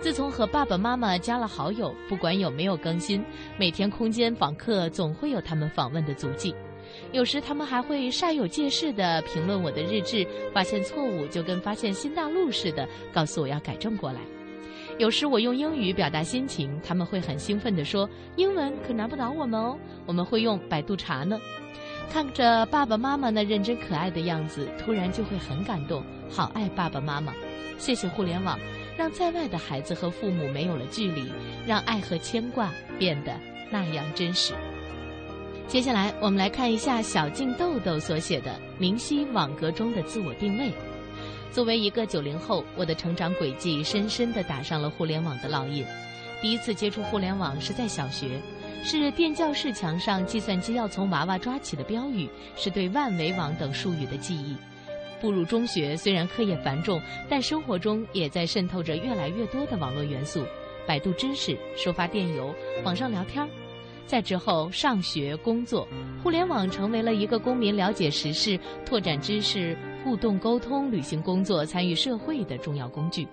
[0.00, 3.22] 自从和爸爸妈妈加了好友，不管有没有更新，
[3.58, 6.54] 每天空间访客总会有他们访问的足迹。
[7.12, 14.20] 有时他们还会煞有介事地评论我的日志，发现错误就跟发现新大陆似的，告诉我要改正过来。
[14.98, 21.38] 有时我用英语表达心情，他们会很兴奋地说：“英文可难不倒我们哦，我们会用百度查呢。”
[22.10, 26.02] 看着爸爸妈妈那认真可爱的样子，突然就会很感动。
[26.28, 27.32] 好爱爸爸妈妈，
[27.78, 28.58] 谢谢互联网，
[28.98, 31.32] 让在外的孩子和父母没有了距离，
[31.64, 33.32] 让爱和牵挂变得
[33.70, 34.54] 那样真实。
[35.68, 40.70] 接下来，我们来看一下小静豆豆所写的《明晰网格中的自我定位》。
[41.52, 45.86] 作为一个九零后，我的成长轨迹深深地打上了互联网的烙印。
[46.42, 48.40] 第一次接触互联网是在小学，
[48.82, 54.56] 是电教室墙上“计算机要从娃娃抓起”的标语，是对万维网等术语的记忆。
[55.20, 60.44] 步入中学，虽然课业繁重，但生活中也在渗透着越来越多的网络元素。
[60.86, 63.48] 百度知识、收发电邮、网上聊天儿。
[64.06, 65.86] 再之后，上学、工作，
[66.22, 73.28] 互联网成为了一个公民了解时事、拓展知识、互动沟通、履行工作、参与社会的重要工具。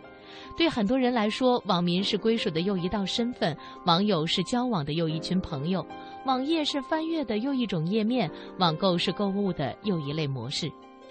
[0.57, 3.55] 对很多人来说，网民是归属的又一道身份，
[3.85, 5.85] 网友是交往的又一群朋友，
[6.25, 10.67] 网页是翻阅的又一种页面，网购是购物的又一类模式。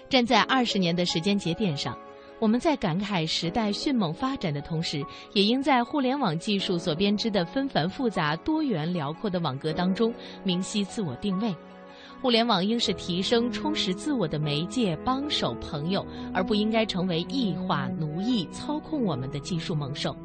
[0.09, 1.97] 站在二十年的时间节点上，
[2.39, 5.01] 我们在感慨时代迅猛发展的同时，
[5.33, 11.55] 也应在互联网技术所编织的纷繁复杂、多元辽阔的网格当中明晰自我定位。
[12.21, 20.15] 互联网应是提升、充实自我的媒介、帮手、朋友，而不应该成为异化、奴役、操控我们的技术猛兽。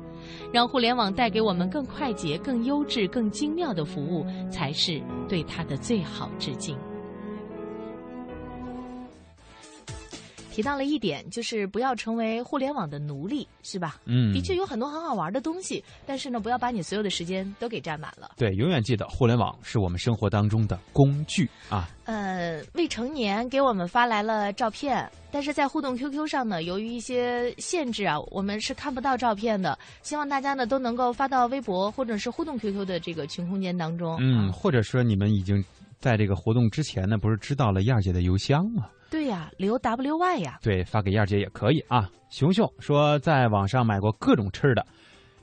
[0.53, 6.76] 让互联网带给我们更快捷、更优质、更精妙的服务，才是对它的最好致敬。
[10.53, 13.97] 提到了一点，就是不要成为互联网的奴隶，是吧？
[14.05, 18.33] 嗯，的确有很多很好玩的东西，但是呢，不要把你所有的时间都给占满了。
[18.37, 21.89] 对，永远记得互联网是我们生活当中的工具啊。
[22.05, 29.79] 呃，未成年给我们发来了照片，但是在互动 QQ 上呢，由于一些限制啊，我们是看不到照片的。
[30.03, 34.19] 希望大家呢都能够发到微博或者是互动 QQ 的这个群空间当中。
[34.21, 35.65] 嗯，或者说你们已经
[35.99, 38.87] 在这个活动之前呢，不是知道了燕儿姐的邮箱吗？
[39.13, 40.59] 对呀，留 WY 呀。
[40.63, 42.09] 对，发给燕儿姐也可以啊。
[42.31, 44.87] 熊熊说，在网上买过各种吃的，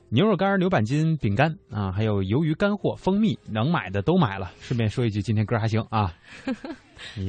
[0.08, 4.50] 牛肉干、牛板筋、饼干啊，还有鱿鱼干货、蜂蜜，能买的都买了。
[4.58, 6.12] 顺便说一句，今天歌还行啊。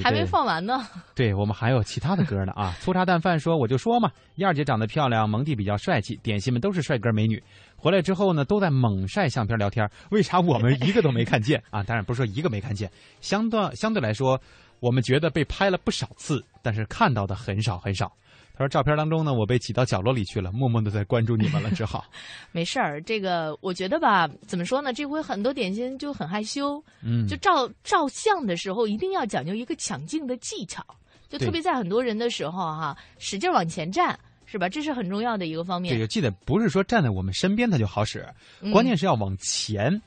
[0.04, 0.82] 还没放完呢。
[1.16, 2.76] 对我们还有其他的歌呢啊！
[2.82, 7.42] 粗茶淡饭说我就说嘛，燕儿姐长得漂亮，蒙蒂比较帅气，点心们都是帅哥美女。
[7.78, 11.84] 回来之后呢，都在猛晒相片聊天，为啥我们一个都没看见啊？
[11.84, 14.42] 当然不是说一个没看见，相对相对来说，
[14.82, 18.12] 我们觉得被拍了不少次，但是看到的很少很少。
[18.54, 22.04] 他说：“照片当中呢，我被挤到角落里去了，默默的在关注你们了， 只好。
[22.52, 24.92] 没事儿，这个我觉得吧，怎么说呢？
[24.92, 30.86] 这回很多点心就很害羞，嗯，就照照相的时候一定要讲究一个抢镜的技巧，
[31.30, 34.68] 就特别在很多人的时候哈，使劲往前站，是吧？
[34.68, 35.98] 这是很重要的一个方面。
[35.98, 38.28] 对，记得不是说站在我们身边它就好使，
[38.74, 40.00] 关键是要往前，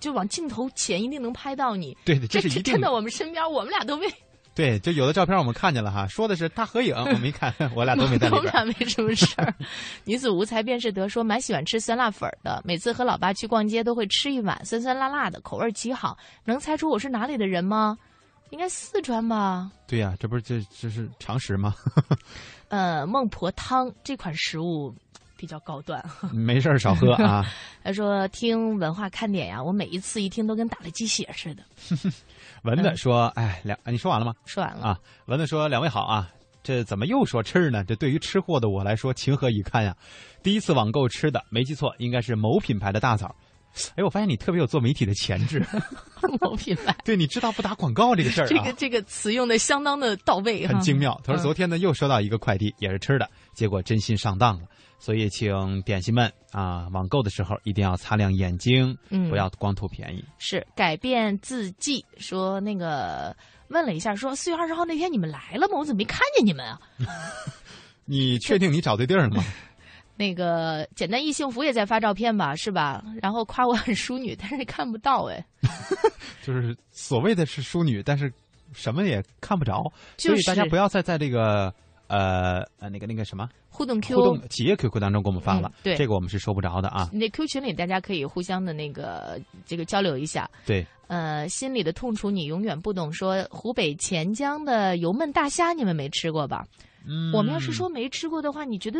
[0.00, 1.96] 就往镜头前一定能拍到你。
[2.04, 2.72] 对，这是一定。
[2.72, 4.06] 站在我们身边，我们俩都没。”
[4.52, 8.32] 对，就有的照片我们看见了哈，说的是大合影，我没看，我俩都没在里边。
[8.32, 9.54] 我们俩没什么事儿。
[10.04, 16.18] 女子无才便是德，说蛮喜欢吃酸辣粉的，每次和老爸去逛街都会吃一碗，酸酸辣辣的，口味极好。
[16.44, 17.96] 能猜出我是哪里的人吗？
[18.50, 19.70] 应该四川吧？
[19.86, 21.72] 对呀，这不是这这是常识吗？
[22.68, 24.92] 呃，孟婆汤这款食物
[25.40, 26.04] 比较高端。
[26.34, 27.42] 没事儿少喝啊。
[27.82, 31.62] 他说听文化看点呀，我每一次一听都跟打了鸡血似的。
[32.64, 34.34] 文子说：“哎，两，你说完了吗？
[34.44, 34.98] 说完了啊。
[35.24, 36.30] 文子说：两位好啊，
[36.62, 37.82] 这怎么又说吃呢？
[37.84, 39.96] 这对于吃货的我来说，情何以堪呀！
[40.42, 43.34] 第一次网购吃的，没记错，应该是某品牌的大枣。
[43.94, 45.64] 哎，我发现你特别有做媒体的潜质。
[46.40, 48.48] 某品牌，对，你知道不打广告这个事儿啊？
[48.48, 51.18] 这个这个词用的相当的到位，很精妙。
[51.24, 54.66] 他说昨天呢又收到一个快递，也是吃的，结果真心上当了。”
[55.00, 60.22] 所以，请点心们啊，网购的时候一定要擦亮眼睛，嗯，不要光图便宜。
[60.38, 63.34] 是改变字迹，说那个
[63.68, 65.78] 问了一下，说四月二十号那天你们来了吗？
[65.78, 66.78] 我怎么没看见你们啊？
[68.04, 69.42] 你确定你找对地儿了吗？
[70.16, 73.02] 那个简单易幸福也在发照片吧，是吧？
[73.22, 75.42] 然后夸我很淑女，但是看不到哎。
[76.44, 78.30] 就是所谓的是淑女，但是
[78.74, 81.72] 什么也看不着，所以大家不要再在这个。
[82.10, 87.08] 呃呃，那个那个什么互动 Q 互动企业 QQ 当中给我们发了，对这个我们是收不着的啊。
[87.12, 90.50] 那 Q 群里大家可以互相的那个这个交流一下。
[90.66, 93.12] 对，呃，心里的痛楚你永远不懂。
[93.12, 96.66] 说湖北潜江的油焖大虾你们没吃过吧？
[97.06, 98.98] 嗯，我们要是说没吃过的话，你觉得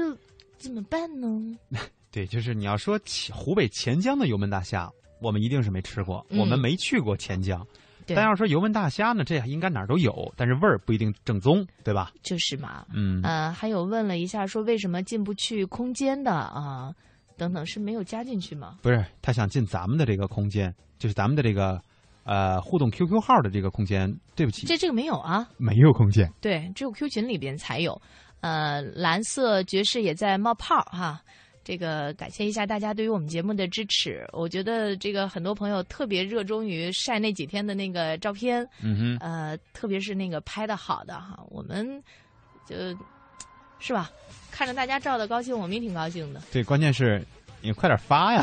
[0.56, 1.28] 怎么办呢？
[2.12, 2.98] 对，就是你要说
[3.32, 4.90] 湖北潜江的油焖大虾，
[5.20, 7.66] 我们一定是没吃过，我们没去过潜江。
[8.06, 12.10] 但要说油焖大虾呢，这应该哪儿都有，但是味儿不一定正宗，对吧？
[12.22, 16.92] 就是嘛，嗯，呃，还有问了一下，说为什么进不去空间的啊？
[17.36, 18.78] 等等，是没有加进去吗？
[18.82, 21.80] 不是，他想进咱们的这个空间，就是咱们的这个
[22.24, 24.12] 呃互动 QQ 号的这个空间。
[24.36, 28.00] 对不起，这这个没有啊，没有空间，对，只有 Q 群里边才有。
[28.40, 31.20] 呃，蓝色爵士也在冒泡哈。
[31.70, 34.26] 这个感谢一下大家对于我们节目的支持。
[34.32, 42.02] 我觉得这个很多朋友特别热衷于晒那几天的那个照片，嗯哼，呃，特别是那个拍的好的哈，我们
[42.66, 42.76] 就
[43.78, 44.10] 是吧，
[44.50, 46.42] 看着大家照的高兴，我们也挺高兴的。
[46.50, 47.24] 对，关键是
[47.60, 48.42] 你快点发呀。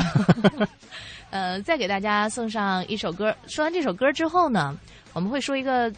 [1.28, 3.36] 呃，再给大家送上一首歌。
[3.46, 4.74] 说完这首歌之后呢，
[5.12, 5.92] 我们会说一个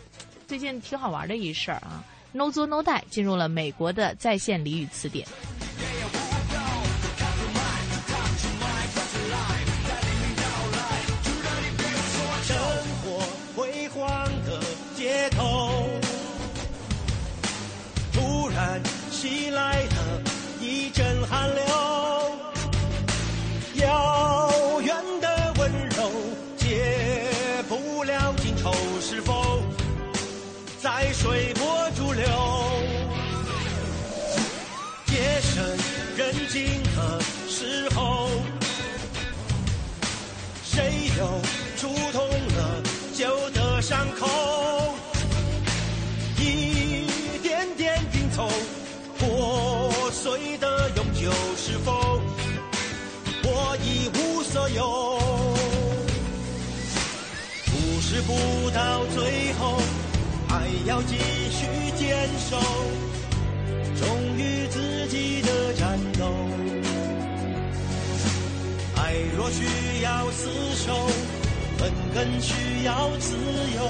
[0.48, 2.02] 最近挺好玩的一事儿啊。
[2.32, 5.24] No 作 No die 进入了美国的在线俚语词典。
[58.22, 59.78] 不到最后，
[60.48, 61.16] 还要继
[61.50, 61.66] 续
[61.96, 62.58] 坚守，
[63.96, 66.26] 忠于自己的战斗。
[68.96, 69.64] 爱若需
[70.02, 71.06] 要厮守，
[71.78, 73.36] 恨更需要自
[73.76, 73.88] 由。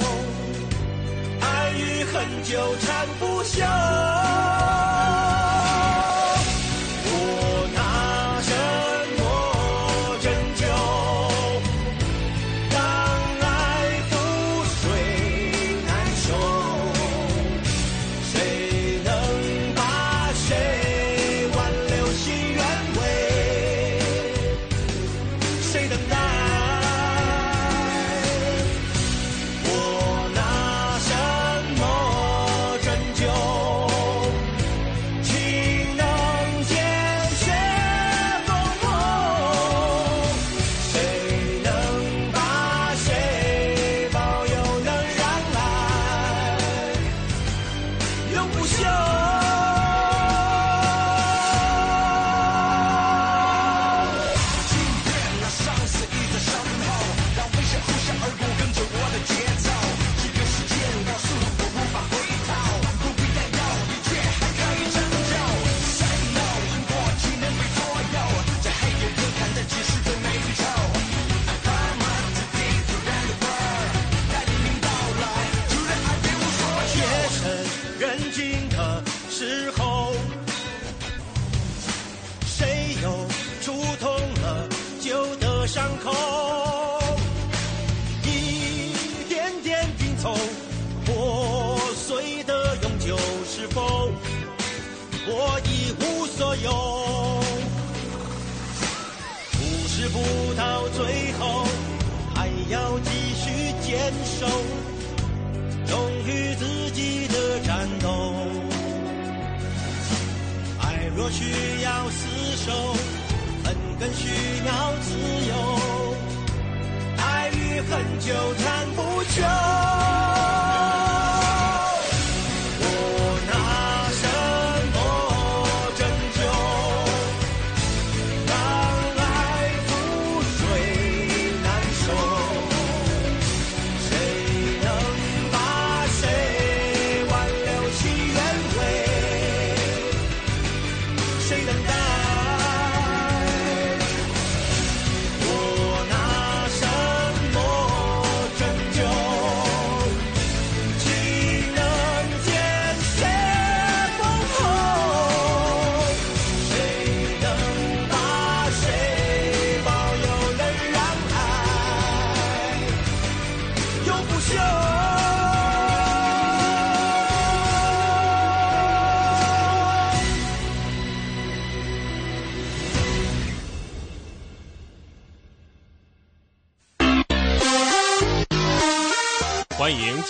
[1.41, 3.65] 爱与恨纠缠不休。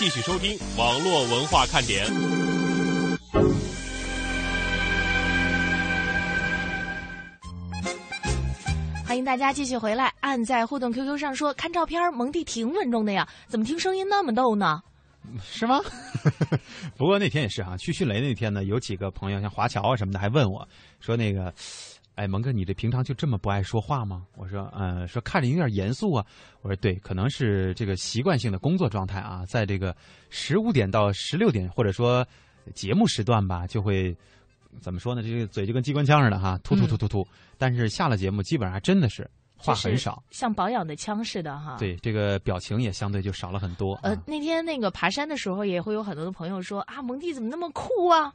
[0.01, 2.07] 继续收听网络文化看点。
[9.05, 14.83] 欢迎大家继续回来，按在互动 QQ 上说看照片，蒙蒂挺稳重的呀，怎么听声音那么逗呢？
[15.45, 15.79] 是吗？
[16.97, 20.67] 不过那天也是啊、去迅雷那天呢，有几个朋友像华侨啊什么的，还问我
[20.99, 21.53] 说那个，
[22.21, 24.27] 哎，蒙哥，你这平常就这么不爱说话吗？
[24.37, 26.23] 我说，呃，说看着有点严肃啊。
[26.61, 29.97] 我说对，可能是这个习惯性的工作状态啊，在这个
[30.29, 32.23] 十五点到十六点，或者说
[32.75, 34.14] 节目时段吧，就会
[34.83, 35.23] 怎么说呢？
[35.23, 37.27] 这个嘴就跟机关枪似的哈，突突突突突。
[37.57, 41.79] 但是下了节目，基本上还真的是话很少，像保养的枪似的哈。
[41.79, 43.99] 对这个表情也相对就少了很多。
[44.03, 48.31] 呃，那天那个爬山的时候，也会有很多的朋友说啊，蒙蒂怎么那么酷啊？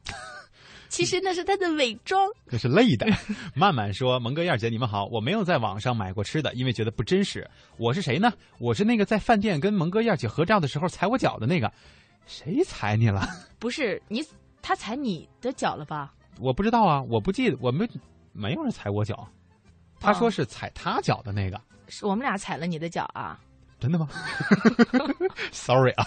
[0.88, 2.28] 其实那是他的伪装。
[2.50, 3.06] 这是累的。
[3.54, 5.06] 曼曼说，蒙哥、燕儿姐，你们好。
[5.06, 7.48] 我没有在网上买过吃的，因为觉得不真实。
[7.76, 8.32] 我是谁呢？
[8.58, 11.72] 我是那个在饭店跟蒙哥、燕儿姐合照的时候踩我脚的那个。
[12.26, 13.26] 谁踩你了？
[13.58, 14.24] 不是你，
[14.62, 16.12] 他踩你的脚了吧？
[16.40, 17.88] 我不知道啊，我不记得，我没
[18.32, 19.28] 没有人踩我脚。
[19.98, 21.60] 他说是踩他脚的那个。
[21.88, 23.40] 是我们俩踩了你的脚啊？
[23.86, 24.08] 真的吗？
[25.52, 26.04] Sorry 啊。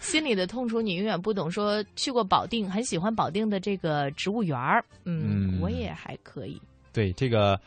[0.00, 1.50] 心里的痛楚你永远不懂。
[1.50, 4.84] 说去过保定，很喜欢保定的这个植物园儿。
[5.04, 6.60] 嗯，嗯我也还可以。
[6.92, 7.58] 对这个，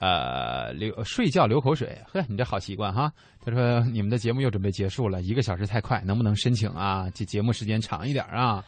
[0.00, 3.12] 呃，流睡觉流口水，呵，你这好习惯哈。
[3.44, 7.08] 他说你们的节目又准备结束了，一个小时太快，能不能申请啊？
[7.14, 8.64] 这节目时间长一点啊？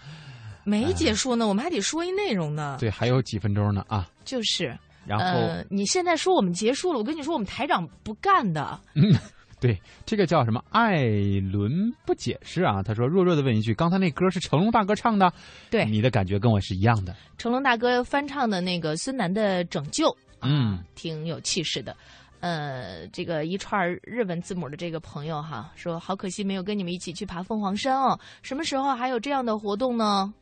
[0.62, 2.76] 没结束呢，我们还得说一内容呢。
[2.78, 4.08] 对，还有几分钟呢啊。
[4.24, 8.78] 就是，然后呃，你现在说我们结束了，我跟你说，我们台长不干的。
[8.94, 9.12] 嗯，
[9.60, 10.62] 对，这个叫什么？
[10.70, 11.06] 艾
[11.52, 12.82] 伦不解释啊。
[12.82, 15.32] 他说弱弱的问一句：刚才那歌是成龙大哥唱的？
[15.70, 17.14] 对，你的感觉跟我是一样的。
[17.36, 20.06] 成龙大哥翻唱的那个孙楠的《拯救》，
[20.42, 21.96] 嗯，挺有气势的。
[22.40, 28.18] 呃，这个一串日文字母的这个朋友哈，说好可惜没有跟你们一起去爬凤凰山哦。
[28.42, 30.32] 什么时候还有这样的活动呢？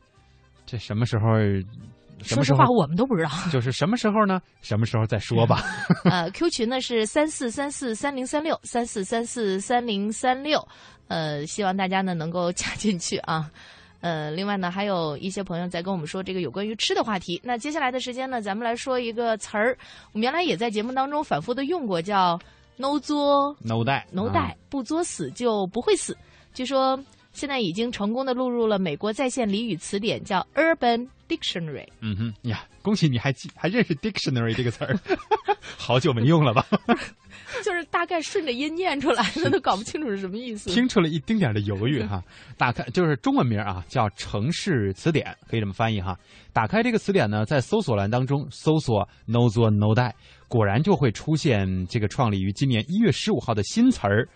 [0.65, 1.27] 这什么时候？
[2.23, 3.29] 说实话，我们都不知道。
[3.51, 4.41] 就是什么时候呢？
[4.61, 5.63] 什么时候再说吧。
[6.05, 10.65] 呃，Q 群呢是三四三四三零三六三四三四三零三六，
[11.07, 13.49] 呃，希望大家呢能够加进去啊。
[14.01, 17.41] 呃，另外呢，还有一些朋友在跟我们说这个有关于吃的话题。
[17.43, 19.75] 那接下来的时间呢，咱们来说一个词儿，
[20.11, 22.39] 我们原来也在节目当中反复的用过，叫
[22.75, 26.15] “no 作 no 带 no 带”，不作死就不会死。
[26.53, 26.97] 据说
[27.37, 31.85] 现在已经成功的录入了美国在线俚语词典，叫 Urban Dictionary。
[32.01, 34.99] 嗯哼呀，恭喜你还记还认识 dictionary 这个词儿，
[35.77, 36.65] 好久没用了吧？
[37.63, 40.71] 就是大概顺着音念出来的，都搞不清楚是什么意思。
[40.71, 42.23] 听出了一丁点的犹豫哈。
[42.57, 46.17] 打开就是中文名啊，叫《城市词典》，可以这么翻译哈。
[46.51, 50.11] 打开这个词典呢，在搜索栏当中搜索 “no zo no die”，
[50.47, 54.27] 果然就会出现这个创立于今年一月十五号的新词儿。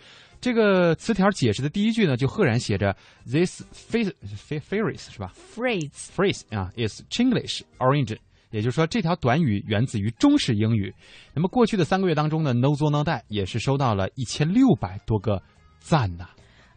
[0.42, 2.94] 这个词条解释的第一句呢，就赫然写着
[3.26, 4.12] “this phrase
[4.60, 8.18] phrase 是吧 phrase phrase 啊 is Chinglish origin”。
[8.50, 10.94] 也就是说，这条短语源自于中式英语。
[11.34, 15.42] 那么过去的三个月当中呢，“no 作 no die” 也是收到了一千六百多个
[15.80, 16.28] 赞呐。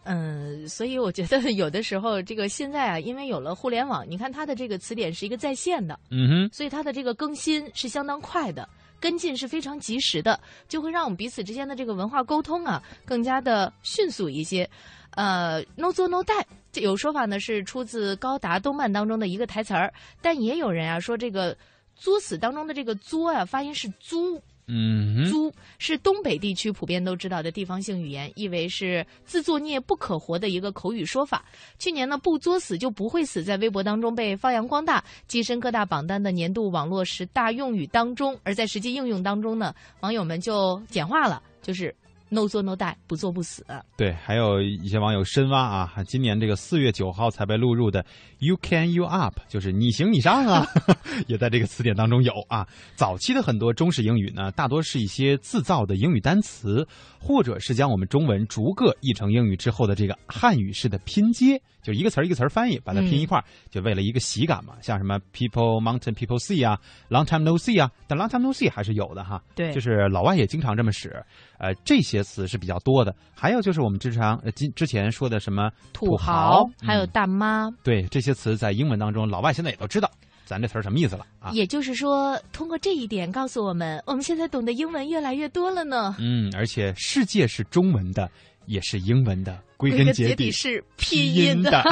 [0.04, 8.68] 嗯，所以我觉得有的时候，这个现在啊，因为有了互联网，你看它的这个词典是一个在线的，嗯哼，所以它的这个更新是相当快的，
[9.04, 14.66] 跟进是非常及时的，就会让我们彼此之间的这个文化沟通啊更加的迅速一些。
[15.10, 16.42] 呃，“no 作 no die”。
[16.72, 19.92] 这有说法呢，是出自高达动漫当中的一个台词儿，
[20.22, 21.54] 但也有人啊说这个
[21.94, 31.44] “作死”当中的这个“作”啊，发音是“租”，嗯，租是东北地区普遍都知道的地方性语言，意为是自作孽不可活的一个口语说法。
[31.78, 38.34] 去年呢，“不作死就不会死”在微博当中被发扬光大，跻身各大榜单的年度网络十大用语当中。
[38.42, 41.94] 而在实际应用当中呢，网友们就简化了，就是。
[42.28, 43.64] No 作 no die，不作不死。
[43.96, 48.04] 对，还有一些网友深挖啊，今年这个四月九号才被录入的
[48.38, 50.66] “you can you up”，就是你行你上啊，
[51.28, 52.66] 也在这个词典当中有啊。
[52.96, 56.86] 早期的很多中式英语呢，大多是一些自造的英语单词，
[57.26, 64.74] 或者是将我们中文逐个译成英语之后的这个汉语式的拼接，就一个词儿一个词儿翻译，把它拼一块儿，就为了一个喜感嘛。
[64.82, 69.42] 像什么 “people mountain people sea” 啊，“long time no see” 啊，但 “long time no see” 还是有的哈。
[69.54, 71.24] 对，就是老外也经常这么使。
[71.56, 80.10] 呃，这些词是比较多的，还有就是我们之常呃今之前说的什么土豪，还有大妈，对这些词在英文当中，老外现在也都知道
[80.44, 81.50] 咱这词儿什么意思了啊。
[81.52, 86.16] 也就是说，通过这一点告诉我们，我们现在懂得英文越来越多了呢。
[86.18, 88.30] 嗯，而且世界是中文的，
[88.66, 91.82] 也是英文的，归根结底是拼音的，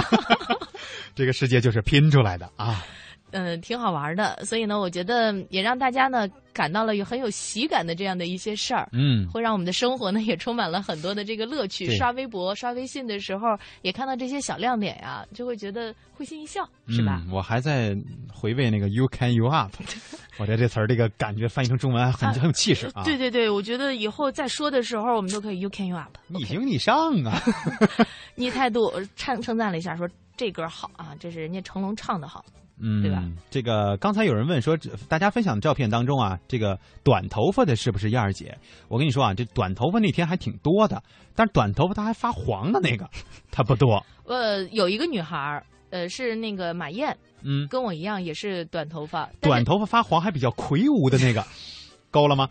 [1.15, 2.85] 这个世界就是拼出来的啊。
[3.33, 11.91] 嗯，挺好玩的，所以呢，我觉得也让大家呢感到了有很有喜感的这样的一些事儿，嗯，会让我们的生活呢也充满了很多的这个乐趣。
[11.97, 17.23] 刷微博、刷微信的时候，也看到这些小亮点呀，就会觉得会心一笑，是吧？
[17.31, 17.97] 我还在
[18.33, 19.73] 回味那个 “you can you up”，
[20.39, 23.03] 我觉得这词儿这个感觉翻译成中文很很有气势啊。
[23.05, 27.41] 对对对，我觉得以后再说的时候，我们都可以 “you can you up”，你行你上啊！
[28.35, 32.45] 你态度称称赞了一下，说这歌好啊，这是人家成龙唱的好。
[32.79, 33.23] 嗯，对吧？
[33.51, 34.77] 这个刚才有人问说，
[35.09, 38.57] 大家分享的照片当中啊，这个短头发的是不是燕儿姐？
[38.89, 41.03] 我跟你说啊，这短头发那天还挺多的，
[41.35, 43.09] 但是短头发她还发黄的那个，
[43.51, 44.05] 她不多。
[44.25, 51.45] 呃，有一个女孩儿，呃，是那个马燕，嗯，跟我一样也是短头发，短头发发黄还比较魁梧的那个，
[52.11, 52.49] 够了吗？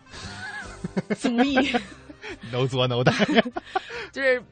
[1.16, 1.56] 足以
[2.50, 3.12] ，no 作 no 带，
[4.12, 4.42] 就是。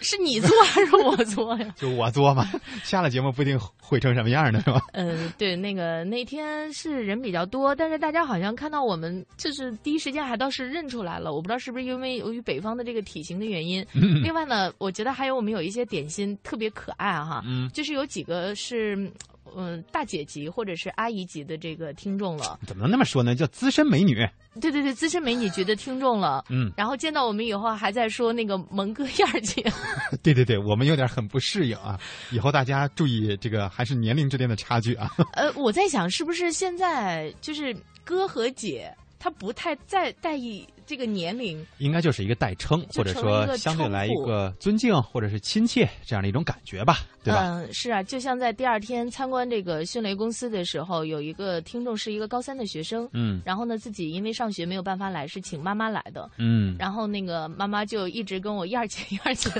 [0.00, 1.72] 是你做还是我做呀？
[1.76, 2.48] 就我做嘛，
[2.84, 4.82] 下了节目不一定会成什么样呢，是吧？
[4.92, 11.32] 嗯，对，那个那天是人比较多，但是大家好像看到我们，就是第一时间还倒是认出来了。
[11.32, 13.84] 我不知道是不是因为由于北方的这个体型的原因。
[14.22, 17.42] 另外呢，我觉得还有我们有一些点心特别可爱哈，
[17.72, 19.10] 就是有几个是。
[19.56, 23.34] 嗯，大姐级或者是阿姨级的这个听众了， 怎么能那么说呢？
[23.34, 24.26] 叫资深美女。
[24.60, 26.44] 对对对，资深美女级的听众了。
[26.48, 29.62] 嗯，然后见到我们以后还在说那个蒙哥燕儿姐。
[30.22, 31.98] 对对对，我们有点很不适应啊。
[32.32, 35.10] 以后大家注意这个，还是年龄之间的差距啊。
[35.34, 40.66] 呃，我在想，是不是现在就是哥和姐，他不太在在意。
[40.88, 47.42] 这个年龄应该就是一个代称，或者说相对来一个尊敬或者是亲切这样的一种感觉吧，对吧？
[47.42, 59.50] 嗯，是啊，就像在第二天参观这个迅雷公司的时候，有一个听众是一个高三的学生，嗯，然后呢自己因为上学没有办法来，是请妈妈来的，嗯，然后那个妈妈就一直跟我燕儿姐燕儿姐，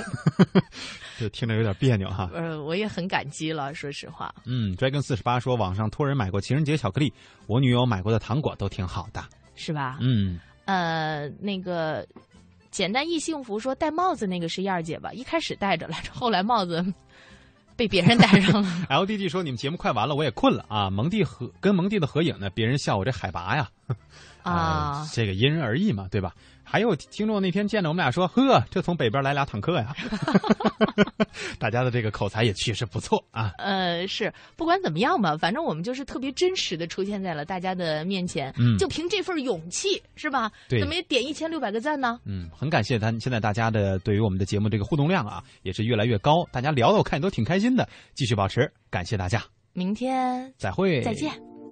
[1.21, 2.27] 就听着有点别扭哈。
[2.33, 4.33] 呃，我也很感激了，说实话。
[4.45, 7.13] 嗯，Dragon 四十八说网上托人买过情人节巧克力，
[7.45, 9.23] 我女友买过的糖果都挺好的，
[9.55, 9.99] 是吧？
[10.01, 10.39] 嗯。
[10.69, 12.05] 呃，那个
[12.69, 15.11] 简单易幸福说戴帽子那个是燕儿姐吧？
[15.13, 16.85] 一开始戴着来着，后来帽子
[17.75, 18.69] 被别人戴上了。
[18.87, 20.87] L D D 说你们节目快完了，我也困了啊。
[20.87, 23.67] 蒙蒂和跟蒙蒂的合影呢，别人笑我这海拔呀。
[24.43, 26.35] 啊，这个因人而异嘛，对吧？
[26.71, 29.91] 还有听众那天见着我们俩说：“呵，这从北边来俩坦克呀！”
[31.57, 33.53] 大家的这个口才也确实不错啊。
[33.57, 38.53] 呃，是不管怎么样吧，反正我们就是特别真实的出现在了大家的面前。
[38.59, 40.51] 嗯，就凭这份勇气，是吧？
[40.69, 42.19] 对，怎么也点一千六百个赞呢？
[42.25, 43.19] 嗯，很感谢咱。
[43.19, 46.45] 现在大家的对于我们的节目这个互动量啊，也是越来越高。
[46.51, 49.43] 大家聊的我看都挺开心的，继续保持，感谢大家。
[49.73, 51.48] 明天再会，再见。